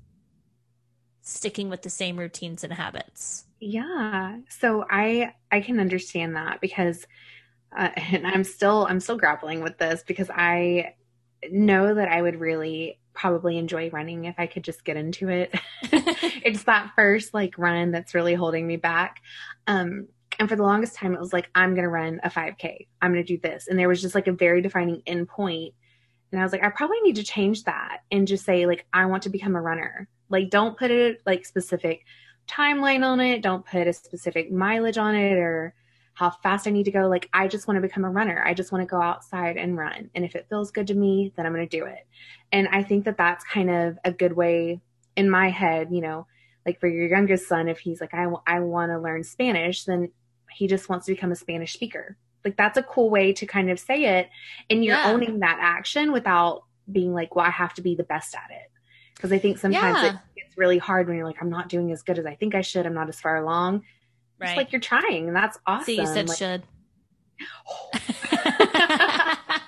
[1.22, 3.44] sticking with the same routines and habits.
[3.60, 4.38] Yeah.
[4.48, 7.06] So I I can understand that because
[7.76, 10.94] uh, and I'm still I'm still grappling with this because I
[11.50, 15.54] know that I would really probably enjoy running if I could just get into it.
[15.82, 19.20] it's that first like run that's really holding me back.
[19.66, 22.86] Um and for the longest time it was like I'm going to run a 5k.
[23.02, 23.66] I'm going to do this.
[23.66, 25.74] And there was just like a very defining end point.
[26.30, 29.06] And I was like I probably need to change that and just say like I
[29.06, 30.08] want to become a runner.
[30.28, 32.04] Like don't put it like specific
[32.48, 33.42] timeline on it.
[33.42, 35.74] Don't put a specific mileage on it or
[36.14, 37.06] how fast I need to go.
[37.06, 38.42] Like, I just want to become a runner.
[38.44, 40.10] I just want to go outside and run.
[40.14, 42.06] And if it feels good to me, then I'm going to do it.
[42.50, 44.80] And I think that that's kind of a good way
[45.16, 46.26] in my head, you know,
[46.66, 49.84] like for your youngest son, if he's like, I, w- I want to learn Spanish,
[49.84, 50.10] then
[50.50, 52.16] he just wants to become a Spanish speaker.
[52.44, 54.28] Like, that's a cool way to kind of say it.
[54.70, 55.12] And you're yeah.
[55.12, 58.70] owning that action without being like, well, I have to be the best at it.
[59.14, 60.10] Because I think sometimes yeah.
[60.10, 60.14] it
[60.58, 62.84] really hard when you're like, I'm not doing as good as I think I should.
[62.84, 63.84] I'm not as far along.
[64.38, 64.50] Right.
[64.50, 65.84] It's like you're trying, and that's awesome.
[65.84, 66.62] See, you said like, should.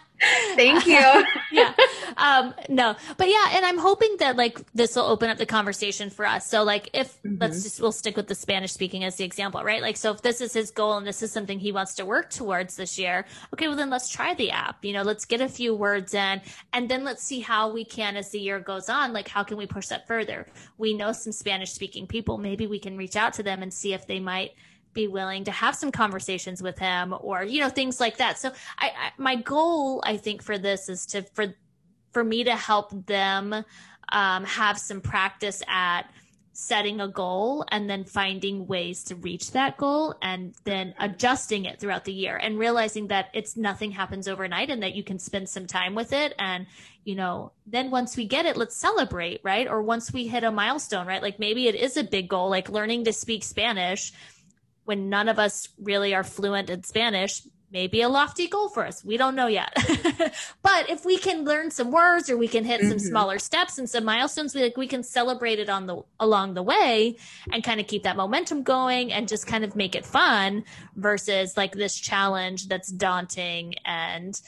[0.54, 1.24] Thank you.
[1.52, 1.74] yeah.
[2.16, 6.10] Um, no, but yeah, and I'm hoping that like this will open up the conversation
[6.10, 6.46] for us.
[6.46, 7.36] So like if mm-hmm.
[7.40, 9.82] let's just we'll stick with the Spanish speaking as the example, right?
[9.82, 12.30] Like so if this is his goal and this is something he wants to work
[12.30, 14.84] towards this year, okay, well then let's try the app.
[14.84, 16.40] You know, let's get a few words in
[16.72, 19.56] and then let's see how we can as the year goes on, like how can
[19.56, 20.46] we push that further?
[20.78, 23.94] We know some Spanish speaking people, maybe we can reach out to them and see
[23.94, 24.52] if they might
[24.92, 28.50] be willing to have some conversations with him or you know things like that so
[28.78, 31.54] I, I, my goal i think for this is to for
[32.12, 33.64] for me to help them
[34.12, 36.02] um, have some practice at
[36.52, 41.80] setting a goal and then finding ways to reach that goal and then adjusting it
[41.80, 45.48] throughout the year and realizing that it's nothing happens overnight and that you can spend
[45.48, 46.34] some time with it.
[46.38, 46.66] And
[47.04, 49.66] you know then once we get it let's celebrate right?
[49.66, 51.22] Or once we hit a milestone right?
[51.22, 54.12] Like maybe it is a big goal like learning to speak spanish
[54.84, 59.04] when none of us really are fluent in Spanish, maybe a lofty goal for us.
[59.04, 59.72] We don't know yet.
[60.62, 62.90] but if we can learn some words or we can hit mm-hmm.
[62.90, 66.54] some smaller steps and some milestones, we like we can celebrate it on the along
[66.54, 67.16] the way
[67.52, 70.64] and kind of keep that momentum going and just kind of make it fun
[70.96, 74.40] versus like this challenge that's daunting and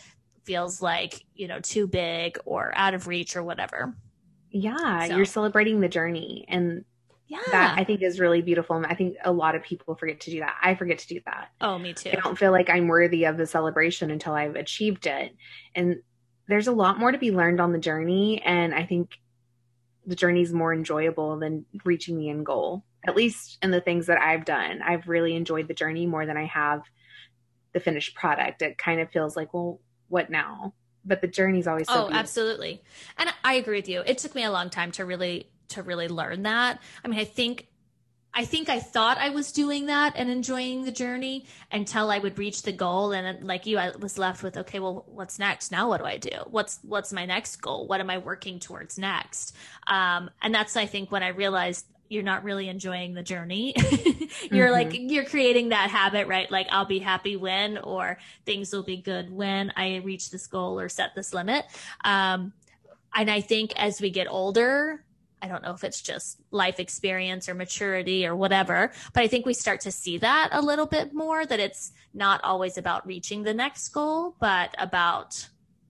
[0.45, 3.95] feels like, you know, too big or out of reach or whatever.
[4.51, 5.17] Yeah, so.
[5.17, 6.85] you're celebrating the journey and
[7.33, 7.51] yeah.
[7.51, 8.77] That I think is really beautiful.
[8.77, 10.55] And I think a lot of people forget to do that.
[10.63, 11.49] I forget to do that.
[11.61, 12.11] Oh, me too.
[12.11, 15.35] I don't feel like I'm worthy of the celebration until I've achieved it.
[15.75, 16.03] And
[16.49, 18.43] there's a lot more to be learned on the journey.
[18.45, 19.19] And I think
[20.07, 24.07] the journey is more enjoyable than reaching the end goal, at least in the things
[24.07, 24.83] that I've done.
[24.83, 26.83] I've really enjoyed the journey more than I have
[27.73, 28.61] the finished product.
[28.61, 30.75] It kind of feels like, well, what now?
[31.05, 32.19] But the journey's always so Oh, beautiful.
[32.19, 32.83] absolutely.
[33.17, 34.03] And I agree with you.
[34.05, 36.81] It took me a long time to really to really learn that.
[37.05, 37.69] I mean, I think
[38.35, 42.39] I think I thought I was doing that and enjoying the journey until I would
[42.39, 43.13] reach the goal.
[43.13, 45.71] And like you, I was left with, okay, well, what's next?
[45.71, 46.31] Now what do I do?
[46.47, 47.87] What's, what's my next goal?
[47.87, 49.55] What am I working towards next?
[49.87, 53.75] Um, and that's, I think, when I realized you're not really enjoying the journey.
[54.51, 54.73] you're mm-hmm.
[54.73, 56.51] like, you're creating that habit, right?
[56.51, 60.81] Like, I'll be happy when, or things will be good when I reach this goal
[60.81, 61.65] or set this limit.
[62.05, 62.53] Um,
[63.15, 65.05] and I think as we get older,
[65.43, 69.45] I don't know if it's just life experience or maturity or whatever, but I think
[69.45, 73.43] we start to see that a little bit more that it's not always about reaching
[73.43, 75.49] the next goal, but about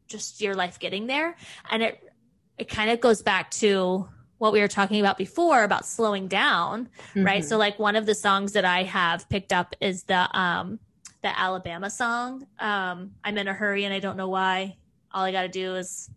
[0.09, 1.37] just your life getting there.
[1.71, 2.13] And it,
[2.57, 6.89] it kind of goes back to what we were talking about before about slowing down,
[7.11, 7.25] mm-hmm.
[7.25, 7.45] right?
[7.45, 10.81] So like one of the songs that I have picked up is the, um,
[11.23, 12.47] the Alabama song.
[12.59, 14.77] Um, I'm in a hurry and I don't know why.
[15.13, 16.11] All I got to do is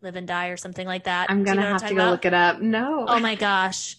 [0.00, 1.30] live and die or something like that.
[1.30, 2.10] I'm gonna have to go about?
[2.10, 2.60] look it up.
[2.60, 3.06] No.
[3.08, 3.96] Oh my gosh.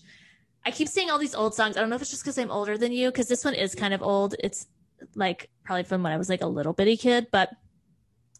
[0.65, 1.77] I keep seeing all these old songs.
[1.77, 3.75] I don't know if it's just because I'm older than you, because this one is
[3.75, 4.35] kind of old.
[4.39, 4.67] It's
[5.15, 7.49] like probably from when I was like a little bitty kid, but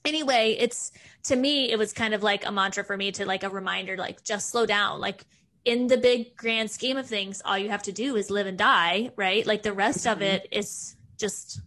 [0.06, 0.92] anyway, it's
[1.24, 3.98] to me, it was kind of like a mantra for me to like a reminder,
[3.98, 5.00] like just slow down.
[5.00, 5.26] Like
[5.66, 8.58] in the big grand scheme of things, all you have to do is live and
[8.58, 9.46] die, right?
[9.46, 10.14] Like the rest mm-hmm.
[10.14, 11.62] of it is just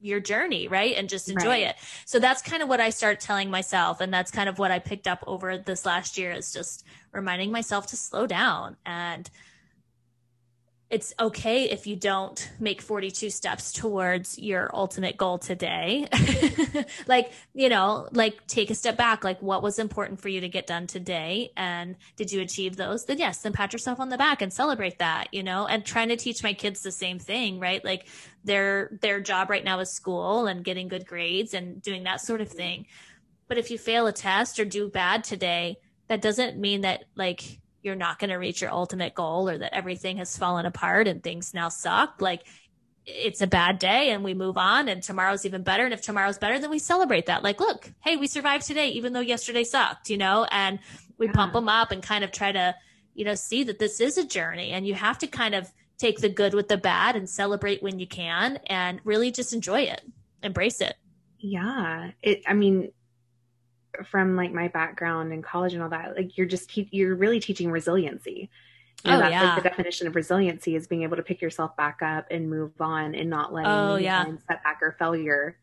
[0.00, 0.94] your journey, right?
[0.96, 1.62] And just enjoy right.
[1.62, 1.76] it.
[2.04, 4.00] So that's kind of what I start telling myself.
[4.00, 7.50] And that's kind of what I picked up over this last year is just reminding
[7.50, 9.28] myself to slow down and
[10.90, 16.06] it's okay if you don't make 42 steps towards your ultimate goal today.
[17.06, 19.22] like, you know, like take a step back.
[19.22, 21.52] Like, what was important for you to get done today?
[21.58, 23.04] And did you achieve those?
[23.04, 26.08] Then, yes, then pat yourself on the back and celebrate that, you know, and trying
[26.08, 27.84] to teach my kids the same thing, right?
[27.84, 28.08] Like,
[28.42, 32.40] their, their job right now is school and getting good grades and doing that sort
[32.40, 32.86] of thing.
[33.46, 35.76] But if you fail a test or do bad today,
[36.06, 39.74] that doesn't mean that, like, you're not going to reach your ultimate goal or that
[39.74, 42.20] everything has fallen apart and things now suck.
[42.20, 42.42] Like
[43.06, 45.84] it's a bad day and we move on and tomorrow's even better.
[45.84, 47.42] And if tomorrow's better, then we celebrate that.
[47.42, 50.78] Like, look, hey, we survived today, even though yesterday sucked, you know, and
[51.16, 51.32] we yeah.
[51.32, 52.74] pump them up and kind of try to,
[53.14, 56.20] you know, see that this is a journey and you have to kind of take
[56.20, 60.02] the good with the bad and celebrate when you can and really just enjoy it,
[60.42, 60.94] embrace it.
[61.38, 62.10] Yeah.
[62.22, 62.92] It, I mean,
[64.04, 67.40] from like my background in college and all that, like you're just te- you're really
[67.40, 68.50] teaching resiliency.
[69.04, 69.54] You oh, know, oh, that's yeah.
[69.54, 72.72] like the definition of resiliency is being able to pick yourself back up and move
[72.80, 74.24] on and not letting oh, yeah.
[74.48, 75.56] setback or failure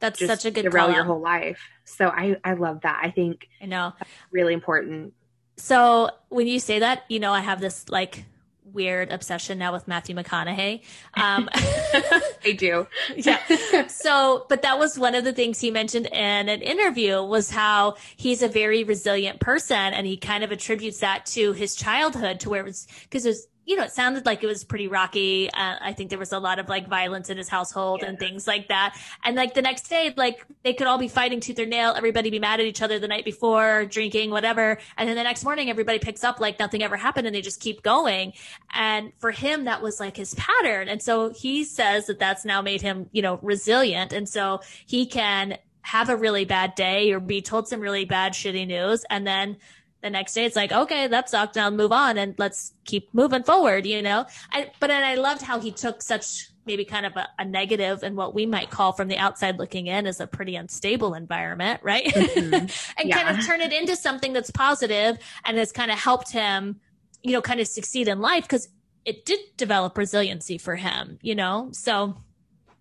[0.00, 1.60] that's such a good derail your whole life.
[1.84, 3.00] So I I love that.
[3.02, 3.92] I think I know
[4.30, 5.14] really important.
[5.56, 8.24] So when you say that, you know, I have this like
[8.72, 10.82] weird obsession now with Matthew McConaughey.
[11.14, 12.86] Um, I do.
[13.16, 13.86] yeah.
[13.88, 17.96] So, but that was one of the things he mentioned in an interview was how
[18.16, 22.50] he's a very resilient person and he kind of attributes that to his childhood to
[22.50, 25.50] where it was because it was you know, it sounded like it was pretty rocky.
[25.52, 28.08] Uh, I think there was a lot of like violence in his household yeah.
[28.08, 28.96] and things like that.
[29.22, 32.30] And like the next day, like they could all be fighting tooth or nail, everybody
[32.30, 34.78] be mad at each other the night before, drinking, whatever.
[34.96, 37.60] And then the next morning, everybody picks up like nothing ever happened and they just
[37.60, 38.32] keep going.
[38.72, 40.88] And for him, that was like his pattern.
[40.88, 44.14] And so he says that that's now made him, you know, resilient.
[44.14, 48.32] And so he can have a really bad day or be told some really bad,
[48.32, 49.56] shitty news and then
[50.02, 53.42] the next day it's like okay that sucked now move on and let's keep moving
[53.42, 57.16] forward you know I, but and i loved how he took such maybe kind of
[57.16, 60.26] a, a, negative and what we might call from the outside looking in is a
[60.26, 62.54] pretty unstable environment right mm-hmm.
[62.98, 63.22] and yeah.
[63.22, 66.78] kind of turn it into something that's positive and has kind of helped him
[67.22, 68.68] you know kind of succeed in life because
[69.04, 72.16] it did develop resiliency for him you know so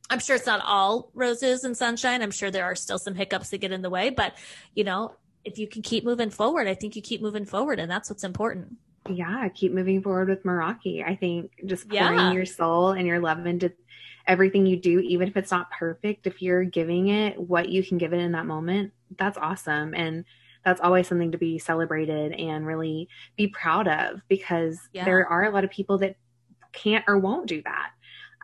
[0.09, 2.22] I'm sure it's not all roses and sunshine.
[2.22, 4.36] I'm sure there are still some hiccups that get in the way, but
[4.74, 5.13] you know,
[5.47, 8.23] if you can keep moving forward, I think you keep moving forward and that's what's
[8.23, 8.75] important.
[9.09, 11.01] yeah, keep moving forward with Meraki.
[11.01, 12.33] I think just pouring Yeah.
[12.33, 13.71] your soul and your love into
[14.27, 17.97] everything you do, even if it's not perfect, if you're giving it what you can
[17.97, 19.93] give it in that moment, that's awesome.
[19.95, 20.25] And
[20.65, 25.05] that's always something to be celebrated and really be proud of because Yeah.
[25.05, 26.17] there are a lot of people that
[26.73, 27.91] can't or won't do that.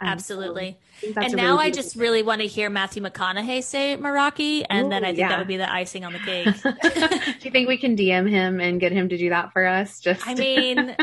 [0.01, 0.79] Um, Absolutely.
[1.13, 4.91] That's and now really I just really want to hear Matthew McConaughey say Meraki, and
[4.91, 5.29] then I think yeah.
[5.29, 6.45] that would be the icing on the cake.
[6.63, 9.99] do you think we can DM him and get him to do that for us?
[9.99, 10.95] Just I mean,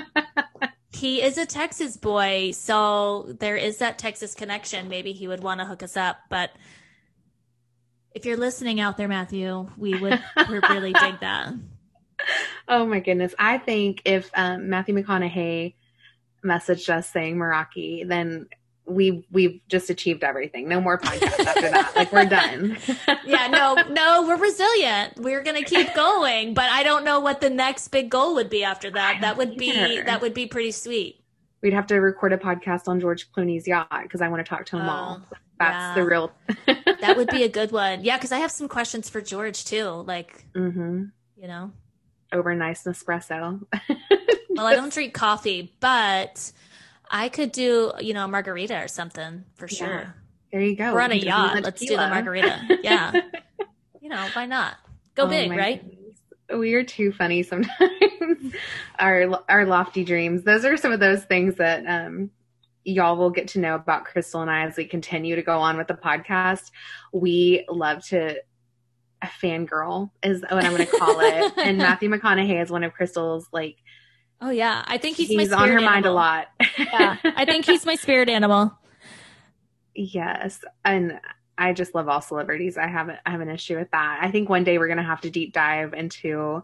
[0.93, 4.89] he is a Texas boy, so there is that Texas connection.
[4.89, 6.51] Maybe he would want to hook us up, but
[8.13, 11.55] if you're listening out there, Matthew, we would we really dig that.
[12.69, 13.35] oh my goodness.
[13.39, 15.75] I think if um, Matthew McConaughey
[16.45, 18.49] messaged us saying Meraki, then
[18.91, 20.69] we we've just achieved everything.
[20.69, 21.93] No more podcasts after that.
[21.97, 22.77] Like we're done.
[23.25, 25.15] Yeah, no, no, we're resilient.
[25.19, 28.65] We're gonna keep going, but I don't know what the next big goal would be
[28.65, 29.19] after that.
[29.21, 30.05] That would be either.
[30.05, 31.23] that would be pretty sweet.
[31.63, 34.67] We'd have to record a podcast on George Clooney's yacht because I want to talk
[34.67, 35.21] to all.
[35.23, 35.95] Oh, That's yeah.
[35.95, 36.33] the real.
[37.01, 38.03] That would be a good one.
[38.05, 39.85] Yeah, because I have some questions for George too.
[40.07, 41.05] Like, hmm
[41.37, 41.73] you know,
[42.33, 43.65] Over nice Nespresso.
[44.51, 46.53] well, I don't drink coffee, but
[47.11, 49.77] I could do, you know, a margarita or something for Yeah.
[49.77, 50.15] sure.
[50.53, 50.95] There you go.
[50.95, 51.63] We're on a yacht.
[51.63, 52.79] Let's do the margarita.
[52.83, 53.13] Yeah.
[54.03, 54.77] You know, why not?
[55.15, 55.83] Go Oh big, right?
[55.85, 56.17] goodness.
[56.57, 58.55] We are too funny sometimes.
[58.99, 60.43] our our lofty dreams.
[60.43, 62.31] Those are some of those things that um,
[62.83, 65.77] y'all will get to know about Crystal and I as we continue to go on
[65.77, 66.71] with the podcast.
[67.13, 68.37] We love to
[69.23, 71.53] a fangirl is what I'm going to call it.
[71.59, 73.77] and Matthew McConaughey is one of Crystal's like
[74.41, 76.49] Oh yeah, I think he's, he's, my on her spirit mind a lot.
[76.79, 78.73] Yeah, I think he's my spirit animal.
[79.95, 81.21] Yes, and
[81.59, 82.79] I just love all celebrities.
[82.79, 84.19] I have I have an issue with that.
[84.23, 86.63] I think one day we're going to have to deep dive into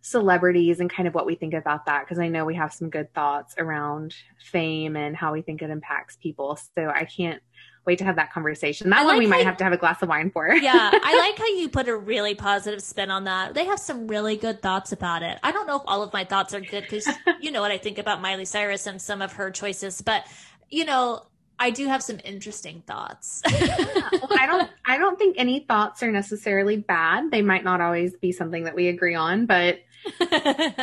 [0.00, 2.88] celebrities and kind of what we think about that because I know we have some
[2.88, 6.58] good thoughts around fame and how we think it impacts people.
[6.76, 7.42] So I can't
[7.88, 8.90] wait to have that conversation.
[8.90, 10.46] That I one like we might you- have to have a glass of wine for.
[10.52, 13.54] Yeah, I like how you put a really positive spin on that.
[13.54, 15.38] They have some really good thoughts about it.
[15.42, 17.08] I don't know if all of my thoughts are good because
[17.40, 20.26] you know what I think about Miley Cyrus and some of her choices, but
[20.70, 21.24] you know,
[21.58, 23.42] I do have some interesting thoughts.
[23.50, 27.30] well, I don't I don't think any thoughts are necessarily bad.
[27.30, 29.80] They might not always be something that we agree on, but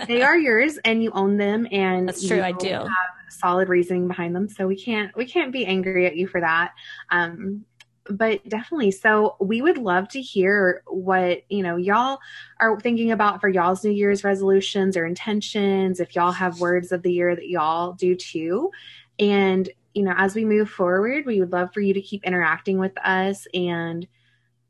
[0.07, 2.67] they are yours and you own them and That's true, I do.
[2.69, 2.89] have
[3.35, 6.71] solid reasoning behind them so we can't we can't be angry at you for that
[7.09, 7.63] um
[8.07, 12.19] but definitely so we would love to hear what you know y'all
[12.59, 17.01] are thinking about for y'all's new year's resolutions or intentions if y'all have words of
[17.01, 18.71] the year that y'all do too
[19.17, 22.77] and you know as we move forward we would love for you to keep interacting
[22.77, 24.07] with us and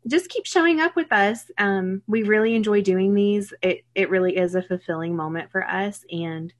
[0.07, 1.49] just keep showing up with us.
[1.57, 3.53] Um, we really enjoy doing these.
[3.61, 6.53] It it really is a fulfilling moment for us, and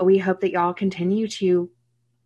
[0.00, 1.70] we hope that y'all continue to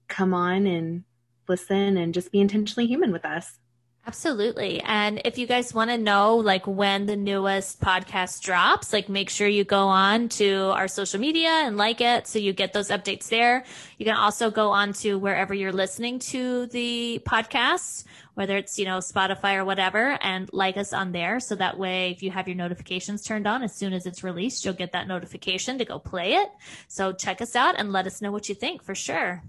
[0.09, 1.05] come on and
[1.49, 3.59] listen and just be intentionally human with us.
[4.05, 4.81] Absolutely.
[4.81, 9.31] And if you guys want to know like when the newest podcast drops, like make
[9.31, 12.89] sure you go on to our social media and like it so you get those
[12.89, 13.65] updates there.
[13.99, 18.03] You can also go on to wherever you're listening to the podcast,
[18.35, 21.39] whether it's, you know, Spotify or whatever, and like us on there.
[21.39, 24.65] So that way, if you have your notifications turned on, as soon as it's released,
[24.65, 26.49] you'll get that notification to go play it.
[26.89, 29.45] So check us out and let us know what you think for sure.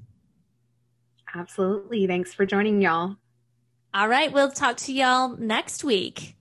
[1.34, 2.06] Absolutely.
[2.06, 3.16] Thanks for joining y'all.
[3.93, 4.31] All right.
[4.31, 6.35] We'll talk to y'all next week.